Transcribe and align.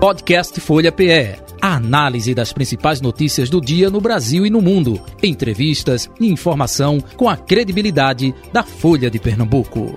Podcast 0.00 0.58
Folha 0.62 0.90
PE. 0.90 1.36
A 1.60 1.76
análise 1.76 2.34
das 2.34 2.54
principais 2.54 3.02
notícias 3.02 3.50
do 3.50 3.60
dia 3.60 3.90
no 3.90 4.00
Brasil 4.00 4.46
e 4.46 4.50
no 4.50 4.62
mundo. 4.62 4.98
Entrevistas 5.22 6.10
e 6.18 6.26
informação 6.26 7.02
com 7.18 7.28
a 7.28 7.36
credibilidade 7.36 8.34
da 8.50 8.62
Folha 8.62 9.10
de 9.10 9.18
Pernambuco. 9.18 9.94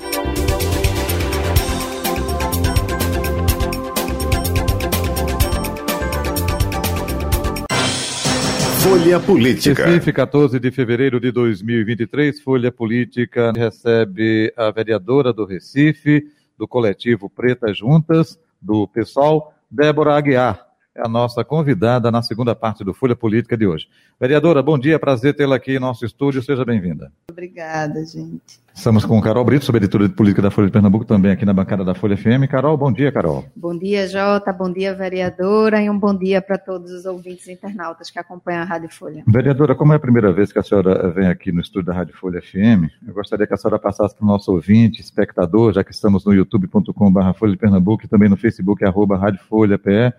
Folha 8.81 9.21
Política. 9.21 9.85
Recife, 9.85 10.11
14 10.11 10.59
de 10.59 10.69
fevereiro 10.69 11.17
de 11.17 11.31
2023, 11.31 12.41
Folha 12.41 12.73
Política 12.73 13.53
recebe 13.55 14.53
a 14.57 14.69
vereadora 14.69 15.31
do 15.31 15.45
Recife, 15.45 16.25
do 16.57 16.67
coletivo 16.67 17.29
Pretas 17.29 17.77
Juntas, 17.77 18.37
do 18.61 18.85
PSOL, 18.89 19.53
Débora 19.73 20.15
Aguiar 20.15 20.67
é 20.95 21.01
a 21.03 21.09
nossa 21.09 21.43
convidada 21.43 22.11
na 22.11 22.21
segunda 22.21 22.53
parte 22.53 22.83
do 22.83 22.93
Folha 22.93 23.15
Política 23.15 23.57
de 23.57 23.65
hoje. 23.65 23.89
Vereadora, 24.19 24.61
bom 24.61 24.77
dia, 24.77 24.99
prazer 24.99 25.35
tê-la 25.35 25.55
aqui 25.55 25.71
em 25.71 25.79
nosso 25.79 26.05
estúdio, 26.05 26.43
seja 26.43 26.63
bem-vinda. 26.63 27.11
Obrigada, 27.31 28.05
gente. 28.05 28.62
Estamos 28.75 29.05
com 29.05 29.21
Carol 29.21 29.45
Brito, 29.45 29.63
sobre 29.63 29.79
editora 29.79 30.07
de 30.07 30.15
política 30.15 30.41
da 30.41 30.49
Folha 30.49 30.65
de 30.65 30.73
Pernambuco, 30.73 31.05
também 31.05 31.31
aqui 31.31 31.45
na 31.45 31.53
bancada 31.53 31.85
da 31.85 31.93
Folha 31.93 32.17
FM. 32.17 32.49
Carol, 32.49 32.75
bom 32.75 32.91
dia, 32.91 33.11
Carol. 33.11 33.45
Bom 33.55 33.77
dia, 33.77 34.07
Jota, 34.07 34.51
bom 34.51 34.71
dia, 34.73 34.93
vereadora, 34.95 35.81
e 35.81 35.89
um 35.89 35.97
bom 35.97 36.13
dia 36.17 36.41
para 36.41 36.57
todos 36.57 36.91
os 36.91 37.05
ouvintes 37.05 37.47
internautas 37.47 38.09
que 38.09 38.17
acompanham 38.17 38.63
a 38.63 38.65
Rádio 38.65 38.89
Folha. 38.89 39.23
Vereadora, 39.27 39.75
como 39.75 39.93
é 39.93 39.95
a 39.95 39.99
primeira 39.99 40.33
vez 40.33 40.51
que 40.51 40.57
a 40.57 40.63
senhora 40.63 41.09
vem 41.11 41.27
aqui 41.27 41.51
no 41.51 41.61
estúdio 41.61 41.85
da 41.85 41.93
Rádio 41.93 42.15
Folha 42.17 42.41
FM, 42.41 42.89
eu 43.07 43.13
gostaria 43.13 43.45
que 43.45 43.53
a 43.53 43.57
senhora 43.57 43.77
passasse 43.77 44.15
para 44.15 44.25
o 44.25 44.27
nosso 44.27 44.51
ouvinte, 44.51 44.99
espectador, 45.01 45.71
já 45.71 45.83
que 45.83 45.91
estamos 45.91 46.25
no 46.25 46.33
youtube.com.br 46.33 47.33
Folha 47.37 47.51
de 47.51 47.57
Pernambuco 47.59 48.03
e 48.05 48.07
também 48.07 48.27
no 48.27 48.35
Facebook, 48.35 48.83
arroba 48.83 49.17
Rádio 49.17 49.39
Folha 49.47 49.77
PE, 49.77 50.13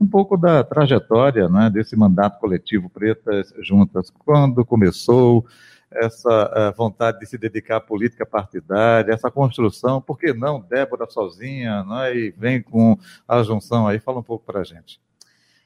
um 0.00 0.06
pouco 0.06 0.36
da 0.36 0.62
trajetória 0.62 1.48
né, 1.48 1.70
desse 1.70 1.96
mandato 1.96 2.38
coletivo 2.38 2.90
Pretas 2.90 3.52
Juntas, 3.60 4.10
quando 4.10 4.64
começou 4.64 5.46
essa 5.90 6.70
uh, 6.70 6.76
vontade 6.76 7.20
de 7.20 7.26
se 7.26 7.38
dedicar 7.38 7.76
à 7.76 7.80
política 7.80 8.26
partidária, 8.26 9.12
essa 9.12 9.30
construção, 9.30 10.00
por 10.00 10.18
que 10.18 10.32
não 10.32 10.60
Débora 10.60 11.08
sozinha, 11.08 11.84
né, 11.84 12.16
e 12.16 12.30
vem 12.36 12.60
com 12.60 12.98
a 13.26 13.42
junção 13.42 13.86
aí, 13.86 13.98
fala 13.98 14.18
um 14.18 14.22
pouco 14.22 14.44
para 14.44 14.60
a 14.60 14.64
gente. 14.64 15.00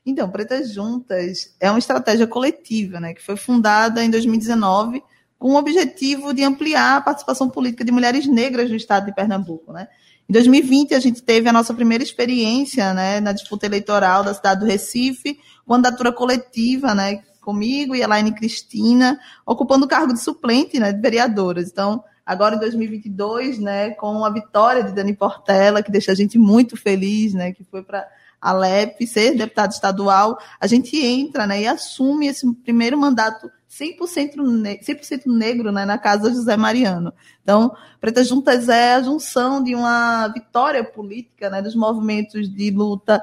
Então, 0.04 0.30
Pretas 0.30 0.72
Juntas 0.72 1.56
é 1.58 1.70
uma 1.70 1.78
estratégia 1.78 2.26
coletiva, 2.26 3.00
né, 3.00 3.14
que 3.14 3.22
foi 3.22 3.36
fundada 3.36 4.04
em 4.04 4.10
2019 4.10 5.02
com 5.40 5.54
o 5.54 5.56
objetivo 5.56 6.34
de 6.34 6.44
ampliar 6.44 6.98
a 6.98 7.00
participação 7.00 7.48
política 7.48 7.82
de 7.82 7.90
mulheres 7.90 8.26
negras 8.26 8.68
no 8.68 8.76
estado 8.76 9.06
de 9.06 9.14
Pernambuco, 9.14 9.72
né? 9.72 9.88
Em 10.30 10.32
2020, 10.32 10.94
a 10.94 11.00
gente 11.00 11.24
teve 11.24 11.48
a 11.48 11.52
nossa 11.52 11.74
primeira 11.74 12.04
experiência 12.04 12.94
né, 12.94 13.18
na 13.18 13.32
disputa 13.32 13.66
eleitoral 13.66 14.22
da 14.22 14.32
cidade 14.32 14.60
do 14.60 14.66
Recife, 14.66 15.40
candidatura 15.66 16.12
coletiva, 16.12 16.94
né, 16.94 17.24
comigo 17.40 17.96
e 17.96 18.00
Elaine 18.00 18.32
Cristina, 18.32 19.18
ocupando 19.44 19.86
o 19.86 19.88
cargo 19.88 20.12
de 20.12 20.20
suplente 20.20 20.78
né, 20.78 20.92
de 20.92 21.00
vereadoras. 21.00 21.68
Então, 21.68 22.04
agora 22.24 22.54
em 22.54 22.60
2022, 22.60 23.58
né, 23.58 23.90
com 23.90 24.24
a 24.24 24.30
vitória 24.30 24.84
de 24.84 24.92
Dani 24.92 25.16
Portela, 25.16 25.82
que 25.82 25.90
deixa 25.90 26.12
a 26.12 26.14
gente 26.14 26.38
muito 26.38 26.76
feliz, 26.76 27.34
né, 27.34 27.50
que 27.50 27.64
foi 27.64 27.82
para 27.82 28.06
a 28.40 28.52
LEP 28.52 29.06
ser 29.06 29.36
deputado 29.36 29.72
estadual, 29.72 30.38
a 30.58 30.66
gente 30.66 30.96
entra 31.04 31.46
né, 31.46 31.62
e 31.62 31.66
assume 31.66 32.28
esse 32.28 32.50
primeiro 32.54 32.96
mandato 32.96 33.50
100%, 33.70 34.36
ne 34.36 34.82
100 34.82 35.20
negro 35.26 35.70
né, 35.70 35.84
na 35.84 35.98
casa 35.98 36.32
José 36.32 36.56
Mariano. 36.56 37.12
Então, 37.42 37.72
Pretas 38.00 38.28
Juntas 38.28 38.68
é 38.68 38.94
a 38.94 39.02
junção 39.02 39.62
de 39.62 39.74
uma 39.74 40.28
vitória 40.28 40.82
política 40.82 41.48
né, 41.50 41.62
dos 41.62 41.74
movimentos 41.74 42.48
de 42.48 42.70
luta 42.70 43.22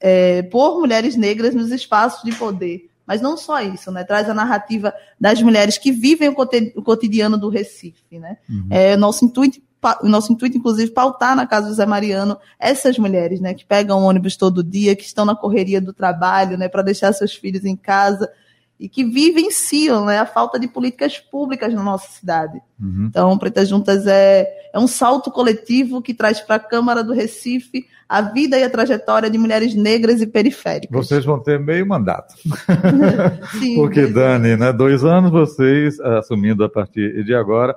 é, 0.00 0.42
por 0.42 0.80
mulheres 0.80 1.14
negras 1.14 1.54
nos 1.54 1.70
espaços 1.70 2.22
de 2.24 2.36
poder. 2.36 2.90
Mas 3.06 3.20
não 3.20 3.36
só 3.36 3.60
isso, 3.60 3.92
né? 3.92 4.02
Traz 4.02 4.30
a 4.30 4.34
narrativa 4.34 4.94
das 5.20 5.42
mulheres 5.42 5.76
que 5.76 5.92
vivem 5.92 6.30
o 6.30 6.82
cotidiano 6.82 7.36
do 7.36 7.50
Recife, 7.50 8.18
né? 8.18 8.38
Uhum. 8.48 8.66
É, 8.70 8.96
nosso 8.96 9.26
intuito 9.26 9.60
o 10.02 10.08
nosso 10.08 10.32
intuito, 10.32 10.56
inclusive, 10.56 10.90
pautar 10.90 11.36
na 11.36 11.46
casa 11.46 11.68
do 11.68 11.74
Zé 11.74 11.86
Mariano 11.86 12.36
essas 12.58 12.98
mulheres, 12.98 13.40
né, 13.40 13.54
que 13.54 13.64
pegam 13.64 13.98
o 14.00 14.04
ônibus 14.04 14.36
todo 14.36 14.64
dia, 14.64 14.96
que 14.96 15.04
estão 15.04 15.24
na 15.24 15.34
correria 15.34 15.80
do 15.80 15.92
trabalho, 15.92 16.56
né, 16.56 16.68
para 16.68 16.82
deixar 16.82 17.12
seus 17.12 17.34
filhos 17.34 17.64
em 17.64 17.76
casa, 17.76 18.30
e 18.78 18.88
que 18.88 19.04
vivenciam 19.04 20.04
né, 20.04 20.18
a 20.18 20.26
falta 20.26 20.58
de 20.58 20.66
políticas 20.66 21.18
públicas 21.18 21.72
na 21.72 21.82
nossa 21.82 22.08
cidade. 22.08 22.60
Uhum. 22.80 23.06
Então, 23.08 23.38
Pretas 23.38 23.68
Juntas 23.68 24.06
é, 24.06 24.46
é 24.72 24.78
um 24.78 24.88
salto 24.88 25.30
coletivo 25.30 26.02
que 26.02 26.12
traz 26.12 26.40
para 26.40 26.56
a 26.56 26.60
Câmara 26.60 27.04
do 27.04 27.12
Recife 27.12 27.86
a 28.08 28.20
vida 28.20 28.58
e 28.58 28.64
a 28.64 28.70
trajetória 28.70 29.30
de 29.30 29.38
mulheres 29.38 29.74
negras 29.74 30.20
e 30.20 30.26
periféricas. 30.26 30.90
Vocês 30.90 31.24
vão 31.24 31.40
ter 31.40 31.58
meio 31.58 31.86
mandato. 31.86 32.34
Sim, 33.58 33.76
Porque, 33.76 34.06
Dani, 34.06 34.56
né, 34.56 34.72
dois 34.72 35.04
anos 35.04 35.30
vocês 35.30 35.98
assumindo 36.00 36.64
a 36.64 36.68
partir 36.68 37.24
de 37.24 37.34
agora. 37.34 37.76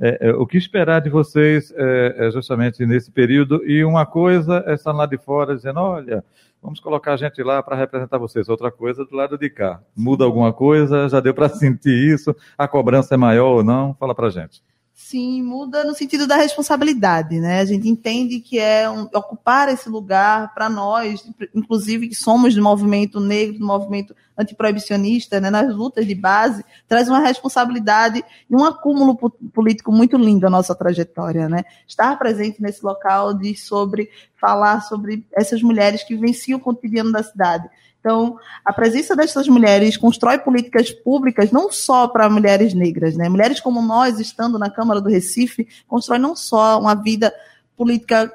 É, 0.00 0.28
é, 0.28 0.30
o 0.32 0.46
que 0.46 0.56
esperar 0.56 1.00
de 1.00 1.10
vocês 1.10 1.72
é, 1.76 2.26
é 2.26 2.30
justamente 2.30 2.86
nesse 2.86 3.10
período? 3.10 3.64
E 3.68 3.84
uma 3.84 4.06
coisa 4.06 4.62
é 4.66 4.74
estar 4.74 4.92
lá 4.92 5.06
de 5.06 5.18
fora 5.18 5.56
dizendo: 5.56 5.80
olha, 5.80 6.24
Vamos 6.60 6.80
colocar 6.80 7.12
a 7.12 7.16
gente 7.16 7.40
lá 7.42 7.62
para 7.62 7.76
representar 7.76 8.18
vocês. 8.18 8.48
Outra 8.48 8.70
coisa 8.70 9.04
do 9.04 9.14
lado 9.14 9.38
de 9.38 9.48
cá. 9.48 9.80
Muda 9.96 10.24
alguma 10.24 10.52
coisa? 10.52 11.08
Já 11.08 11.20
deu 11.20 11.32
para 11.32 11.48
sentir 11.48 12.12
isso? 12.12 12.34
A 12.56 12.66
cobrança 12.66 13.14
é 13.14 13.16
maior 13.16 13.58
ou 13.58 13.64
não? 13.64 13.94
Fala 13.94 14.14
para 14.14 14.28
gente. 14.28 14.60
Sim, 15.00 15.44
muda 15.44 15.84
no 15.84 15.94
sentido 15.94 16.26
da 16.26 16.34
responsabilidade, 16.34 17.38
né? 17.38 17.60
A 17.60 17.64
gente 17.64 17.88
entende 17.88 18.40
que 18.40 18.58
é 18.58 18.90
um, 18.90 19.02
ocupar 19.14 19.68
esse 19.68 19.88
lugar 19.88 20.52
para 20.52 20.68
nós, 20.68 21.24
inclusive 21.54 22.08
que 22.08 22.16
somos 22.16 22.52
do 22.52 22.60
movimento 22.60 23.20
negro, 23.20 23.60
do 23.60 23.64
movimento 23.64 24.14
antiproibicionista, 24.36 25.40
né, 25.40 25.50
nas 25.50 25.72
lutas 25.72 26.04
de 26.04 26.16
base, 26.16 26.64
traz 26.88 27.08
uma 27.08 27.20
responsabilidade 27.20 28.24
e 28.50 28.54
um 28.56 28.64
acúmulo 28.64 29.16
político 29.54 29.92
muito 29.92 30.16
lindo 30.18 30.48
à 30.48 30.50
nossa 30.50 30.74
trajetória, 30.74 31.48
né? 31.48 31.62
Estar 31.86 32.18
presente 32.18 32.60
nesse 32.60 32.84
local 32.84 33.32
de 33.34 33.56
sobre 33.56 34.10
falar 34.34 34.80
sobre 34.80 35.24
essas 35.32 35.62
mulheres 35.62 36.02
que 36.02 36.16
vivenciam 36.16 36.58
o 36.58 36.62
cotidiano 36.62 37.12
da 37.12 37.22
cidade. 37.22 37.68
Então, 38.08 38.38
a 38.64 38.72
presença 38.72 39.14
dessas 39.14 39.46
mulheres 39.48 39.98
constrói 39.98 40.38
políticas 40.38 40.90
públicas 40.90 41.52
não 41.52 41.70
só 41.70 42.08
para 42.08 42.30
mulheres 42.30 42.72
negras, 42.72 43.14
né? 43.14 43.28
Mulheres 43.28 43.60
como 43.60 43.82
nós, 43.82 44.18
estando 44.18 44.58
na 44.58 44.70
Câmara 44.70 44.98
do 44.98 45.10
Recife, 45.10 45.68
constrói 45.86 46.18
não 46.18 46.34
só 46.34 46.80
uma 46.80 46.94
vida 46.94 47.30
política 47.76 48.32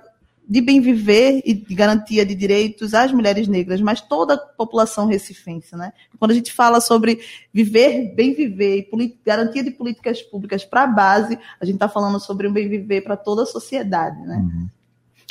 de 0.47 0.61
bem 0.61 0.79
viver 0.79 1.41
e 1.43 1.55
de 1.55 1.73
garantia 1.73 2.23
de 2.23 2.35
direitos 2.35 2.93
às 2.93 3.11
mulheres 3.11 3.47
negras, 3.47 3.81
mas 3.81 3.99
toda 3.99 4.35
a 4.35 4.37
população 4.37 5.07
recifense, 5.07 5.75
né? 5.75 5.91
Quando 6.19 6.29
a 6.29 6.35
gente 6.35 6.53
fala 6.53 6.79
sobre 6.79 7.21
viver, 7.51 8.13
bem 8.13 8.35
viver 8.35 8.87
e 8.93 9.17
garantia 9.25 9.63
de 9.63 9.71
políticas 9.71 10.21
públicas 10.21 10.63
para 10.63 10.83
a 10.83 10.87
base, 10.87 11.39
a 11.59 11.65
gente 11.65 11.77
está 11.77 11.89
falando 11.89 12.19
sobre 12.19 12.47
um 12.47 12.53
bem 12.53 12.69
viver 12.69 13.01
para 13.01 13.17
toda 13.17 13.41
a 13.41 13.47
sociedade, 13.47 14.21
né? 14.21 14.35
Uhum. 14.35 14.67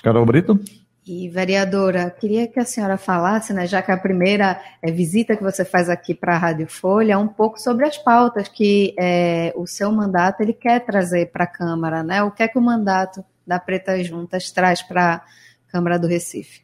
Carol 0.03 0.27
Brito? 0.27 0.59
E, 1.05 1.29
vereadora, 1.29 2.09
queria 2.11 2.47
que 2.47 2.61
a 2.61 2.65
senhora 2.65 2.97
falasse, 2.97 3.53
né, 3.53 3.67
já 3.67 3.83
que 3.83 3.91
a 3.91 3.97
primeira 3.97 4.63
é, 4.81 4.93
visita 4.93 5.37
que 5.37 5.43
você 5.43 5.65
faz 5.65 5.91
aqui 5.91 6.15
para 6.15 6.37
a 6.37 6.39
Rádio 6.39 6.69
Folha, 6.69 7.19
um 7.19 7.27
pouco 7.27 7.61
sobre 7.61 7.85
as 7.85 7.99
pautas 7.99 8.47
que 8.47 8.95
é, 8.97 9.53
o 9.57 9.67
seu 9.67 9.91
mandato 9.91 10.41
ele 10.41 10.53
quer 10.53 10.79
trazer 10.85 11.33
para 11.33 11.43
a 11.43 11.49
Câmara, 11.49 12.05
né? 12.05 12.23
O 12.23 12.31
que 12.31 12.45
é 12.45 12.49
que 12.49 12.57
o 12.57 12.63
mandato 12.63 13.25
da 13.45 13.59
Preta 13.59 14.03
Juntas 14.05 14.53
traz 14.53 14.81
para 14.81 15.15
a 15.15 15.23
Câmara 15.73 15.99
do 15.99 16.07
Recife? 16.07 16.63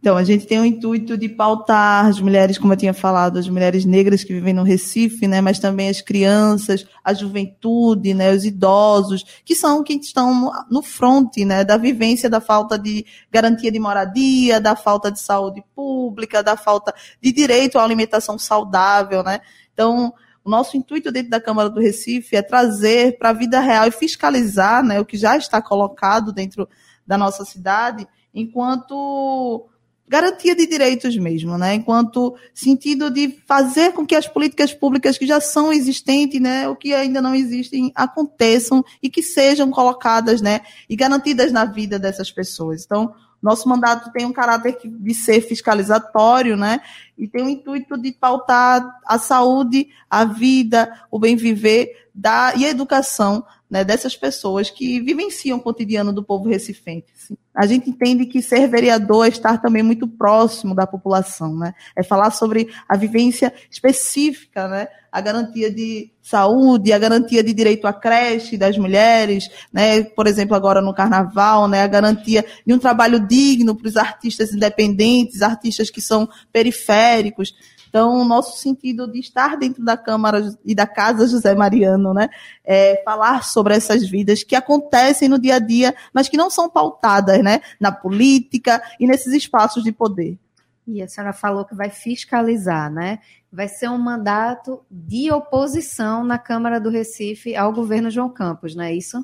Então, 0.00 0.16
a 0.16 0.22
gente 0.22 0.46
tem 0.46 0.60
o 0.60 0.64
intuito 0.64 1.16
de 1.18 1.28
pautar 1.28 2.06
as 2.06 2.20
mulheres, 2.20 2.56
como 2.56 2.72
eu 2.72 2.76
tinha 2.76 2.94
falado, 2.94 3.36
as 3.36 3.48
mulheres 3.48 3.84
negras 3.84 4.22
que 4.22 4.32
vivem 4.32 4.54
no 4.54 4.62
Recife, 4.62 5.26
né, 5.26 5.40
mas 5.40 5.58
também 5.58 5.88
as 5.88 6.00
crianças, 6.00 6.86
a 7.02 7.12
juventude, 7.12 8.14
né, 8.14 8.32
os 8.32 8.44
idosos, 8.44 9.24
que 9.44 9.56
são 9.56 9.82
quem 9.82 9.98
estão 9.98 10.52
no 10.70 10.82
fronte, 10.82 11.44
né, 11.44 11.64
da 11.64 11.76
vivência 11.76 12.30
da 12.30 12.40
falta 12.40 12.78
de 12.78 13.04
garantia 13.30 13.72
de 13.72 13.78
moradia, 13.80 14.60
da 14.60 14.76
falta 14.76 15.10
de 15.10 15.18
saúde 15.18 15.64
pública, 15.74 16.44
da 16.44 16.56
falta 16.56 16.94
de 17.20 17.32
direito 17.32 17.76
à 17.76 17.82
alimentação 17.82 18.38
saudável, 18.38 19.24
né. 19.24 19.40
Então, 19.74 20.14
o 20.44 20.50
nosso 20.50 20.76
intuito 20.76 21.10
dentro 21.10 21.30
da 21.30 21.40
Câmara 21.40 21.68
do 21.68 21.80
Recife 21.80 22.36
é 22.36 22.42
trazer 22.42 23.18
para 23.18 23.30
a 23.30 23.34
vida 23.34 23.58
real 23.58 23.88
e 23.88 23.90
fiscalizar, 23.90 24.80
né, 24.84 25.00
o 25.00 25.04
que 25.04 25.16
já 25.16 25.36
está 25.36 25.60
colocado 25.60 26.32
dentro 26.32 26.68
da 27.04 27.18
nossa 27.18 27.44
cidade, 27.44 28.06
enquanto 28.32 29.68
garantia 30.08 30.56
de 30.56 30.66
direitos 30.66 31.16
mesmo, 31.16 31.58
né? 31.58 31.74
Enquanto 31.74 32.34
sentido 32.54 33.10
de 33.10 33.38
fazer 33.46 33.92
com 33.92 34.06
que 34.06 34.14
as 34.14 34.26
políticas 34.26 34.72
públicas 34.72 35.18
que 35.18 35.26
já 35.26 35.40
são 35.40 35.72
existentes, 35.72 36.40
né, 36.40 36.68
o 36.68 36.74
que 36.74 36.94
ainda 36.94 37.20
não 37.20 37.34
existem, 37.34 37.92
aconteçam 37.94 38.84
e 39.02 39.10
que 39.10 39.22
sejam 39.22 39.70
colocadas, 39.70 40.40
né, 40.40 40.60
e 40.88 40.96
garantidas 40.96 41.52
na 41.52 41.64
vida 41.64 41.98
dessas 41.98 42.30
pessoas. 42.30 42.84
Então, 42.84 43.14
nosso 43.40 43.68
mandato 43.68 44.10
tem 44.12 44.26
um 44.26 44.32
caráter 44.32 44.78
de 44.82 45.14
ser 45.14 45.40
fiscalizatório, 45.40 46.56
né? 46.56 46.80
E 47.16 47.28
tem 47.28 47.44
o 47.44 47.48
intuito 47.48 47.96
de 47.96 48.10
pautar 48.10 48.84
a 49.06 49.16
saúde, 49.16 49.88
a 50.10 50.24
vida, 50.24 50.92
o 51.08 51.20
bem 51.20 51.36
viver 51.36 52.08
da, 52.12 52.52
e 52.56 52.66
a 52.66 52.70
educação 52.70 53.44
né, 53.70 53.84
dessas 53.84 54.16
pessoas 54.16 54.70
que 54.70 55.00
vivenciam 55.00 55.58
o 55.58 55.60
cotidiano 55.60 56.12
do 56.12 56.24
povo 56.24 56.48
recifense. 56.48 57.38
A 57.54 57.66
gente 57.66 57.90
entende 57.90 58.24
que 58.24 58.40
ser 58.40 58.68
vereador 58.68 59.26
é 59.26 59.28
estar 59.28 59.60
também 59.60 59.82
muito 59.82 60.06
próximo 60.06 60.74
da 60.74 60.86
população, 60.86 61.56
né? 61.56 61.74
É 61.96 62.02
falar 62.02 62.30
sobre 62.30 62.68
a 62.88 62.96
vivência 62.96 63.52
específica, 63.70 64.68
né? 64.68 64.88
A 65.10 65.20
garantia 65.20 65.70
de 65.70 66.12
saúde, 66.22 66.92
a 66.92 66.98
garantia 66.98 67.42
de 67.42 67.52
direito 67.52 67.86
à 67.86 67.92
creche 67.92 68.56
das 68.56 68.78
mulheres, 68.78 69.50
né? 69.72 70.04
Por 70.04 70.26
exemplo, 70.26 70.54
agora 70.54 70.80
no 70.80 70.94
carnaval, 70.94 71.66
né? 71.66 71.82
A 71.82 71.88
garantia 71.88 72.44
de 72.64 72.72
um 72.72 72.78
trabalho 72.78 73.26
digno 73.26 73.74
para 73.74 73.88
os 73.88 73.96
artistas 73.96 74.52
independentes, 74.52 75.42
artistas 75.42 75.90
que 75.90 76.00
são 76.00 76.28
periféricos. 76.52 77.52
Então, 77.88 78.20
o 78.20 78.24
nosso 78.24 78.58
sentido 78.58 79.10
de 79.10 79.18
estar 79.18 79.56
dentro 79.56 79.84
da 79.84 79.96
Câmara 79.96 80.54
e 80.64 80.74
da 80.74 80.86
Casa 80.86 81.26
José 81.26 81.54
Mariano, 81.54 82.12
né, 82.12 82.28
é 82.64 83.02
falar 83.04 83.44
sobre 83.44 83.74
essas 83.74 84.08
vidas 84.08 84.42
que 84.42 84.54
acontecem 84.54 85.28
no 85.28 85.38
dia 85.38 85.56
a 85.56 85.58
dia, 85.58 85.94
mas 86.12 86.28
que 86.28 86.36
não 86.36 86.50
são 86.50 86.68
pautadas, 86.68 87.42
né, 87.42 87.60
na 87.80 87.90
política 87.90 88.82
e 89.00 89.06
nesses 89.06 89.32
espaços 89.32 89.82
de 89.82 89.92
poder. 89.92 90.38
E 90.86 91.02
a 91.02 91.08
senhora 91.08 91.34
falou 91.34 91.66
que 91.66 91.74
vai 91.74 91.90
fiscalizar, 91.90 92.90
né? 92.90 93.18
Vai 93.52 93.68
ser 93.68 93.90
um 93.90 93.98
mandato 93.98 94.80
de 94.90 95.30
oposição 95.30 96.24
na 96.24 96.38
Câmara 96.38 96.80
do 96.80 96.88
Recife 96.88 97.54
ao 97.54 97.74
governo 97.74 98.10
João 98.10 98.30
Campos, 98.30 98.74
não 98.74 98.84
é 98.84 98.94
isso? 98.94 99.22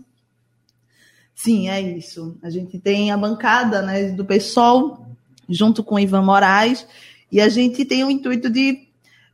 Sim, 1.34 1.70
é 1.70 1.80
isso. 1.80 2.36
A 2.42 2.50
gente 2.50 2.78
tem 2.78 3.10
a 3.10 3.16
bancada 3.16 3.80
né, 3.80 4.10
do 4.10 4.24
PSOL, 4.26 5.06
junto 5.48 5.82
com 5.82 5.98
Ivan 5.98 6.22
Moraes, 6.22 6.86
e 7.34 7.40
a 7.40 7.48
gente 7.48 7.84
tem 7.84 8.04
o 8.04 8.10
intuito 8.12 8.48
de 8.48 8.86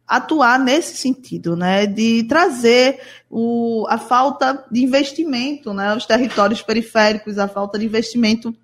atuar 0.08 0.58
nesse 0.58 0.96
sentido, 0.96 1.54
né, 1.54 1.84
de 1.84 2.22
trazer 2.22 2.98
o, 3.28 3.86
a 3.90 3.98
falta 3.98 4.64
de 4.72 4.82
investimento, 4.82 5.74
né, 5.74 5.90
aos 5.90 6.06
territórios 6.06 6.62
periféricos, 6.62 7.36
a 7.36 7.46
falta 7.46 7.78
de 7.78 7.84
investimento 7.84 8.56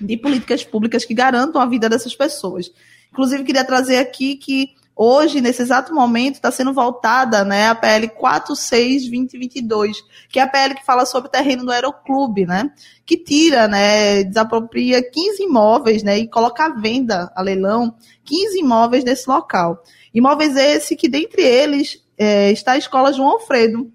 de 0.00 0.16
políticas 0.16 0.64
públicas 0.64 1.04
que 1.04 1.14
garantam 1.14 1.62
a 1.62 1.66
vida 1.66 1.88
dessas 1.88 2.16
pessoas. 2.16 2.72
Inclusive, 3.12 3.44
queria 3.44 3.64
trazer 3.64 3.98
aqui 3.98 4.34
que 4.34 4.70
hoje, 5.02 5.40
nesse 5.40 5.62
exato 5.62 5.94
momento, 5.94 6.34
está 6.34 6.50
sendo 6.50 6.74
voltada 6.74 7.42
né, 7.42 7.70
a 7.70 7.74
PL 7.74 8.06
46-2022, 8.08 9.94
que 10.28 10.38
é 10.38 10.42
a 10.42 10.46
PL 10.46 10.74
que 10.74 10.84
fala 10.84 11.06
sobre 11.06 11.28
o 11.28 11.30
terreno 11.30 11.64
do 11.64 11.72
Aeroclube, 11.72 12.44
né, 12.44 12.70
que 13.06 13.16
tira, 13.16 13.66
né, 13.66 14.22
desapropria 14.24 15.02
15 15.02 15.42
imóveis 15.42 16.02
né, 16.02 16.18
e 16.18 16.28
coloca 16.28 16.66
à 16.66 16.68
venda, 16.68 17.32
a 17.34 17.40
leilão, 17.40 17.94
15 18.24 18.58
imóveis 18.60 19.02
nesse 19.02 19.26
local. 19.26 19.82
Imóveis 20.12 20.54
esse 20.54 20.94
que, 20.94 21.08
dentre 21.08 21.40
eles, 21.40 22.04
é, 22.18 22.52
está 22.52 22.72
a 22.72 22.78
Escola 22.78 23.10
João 23.10 23.30
Alfredo, 23.30 23.90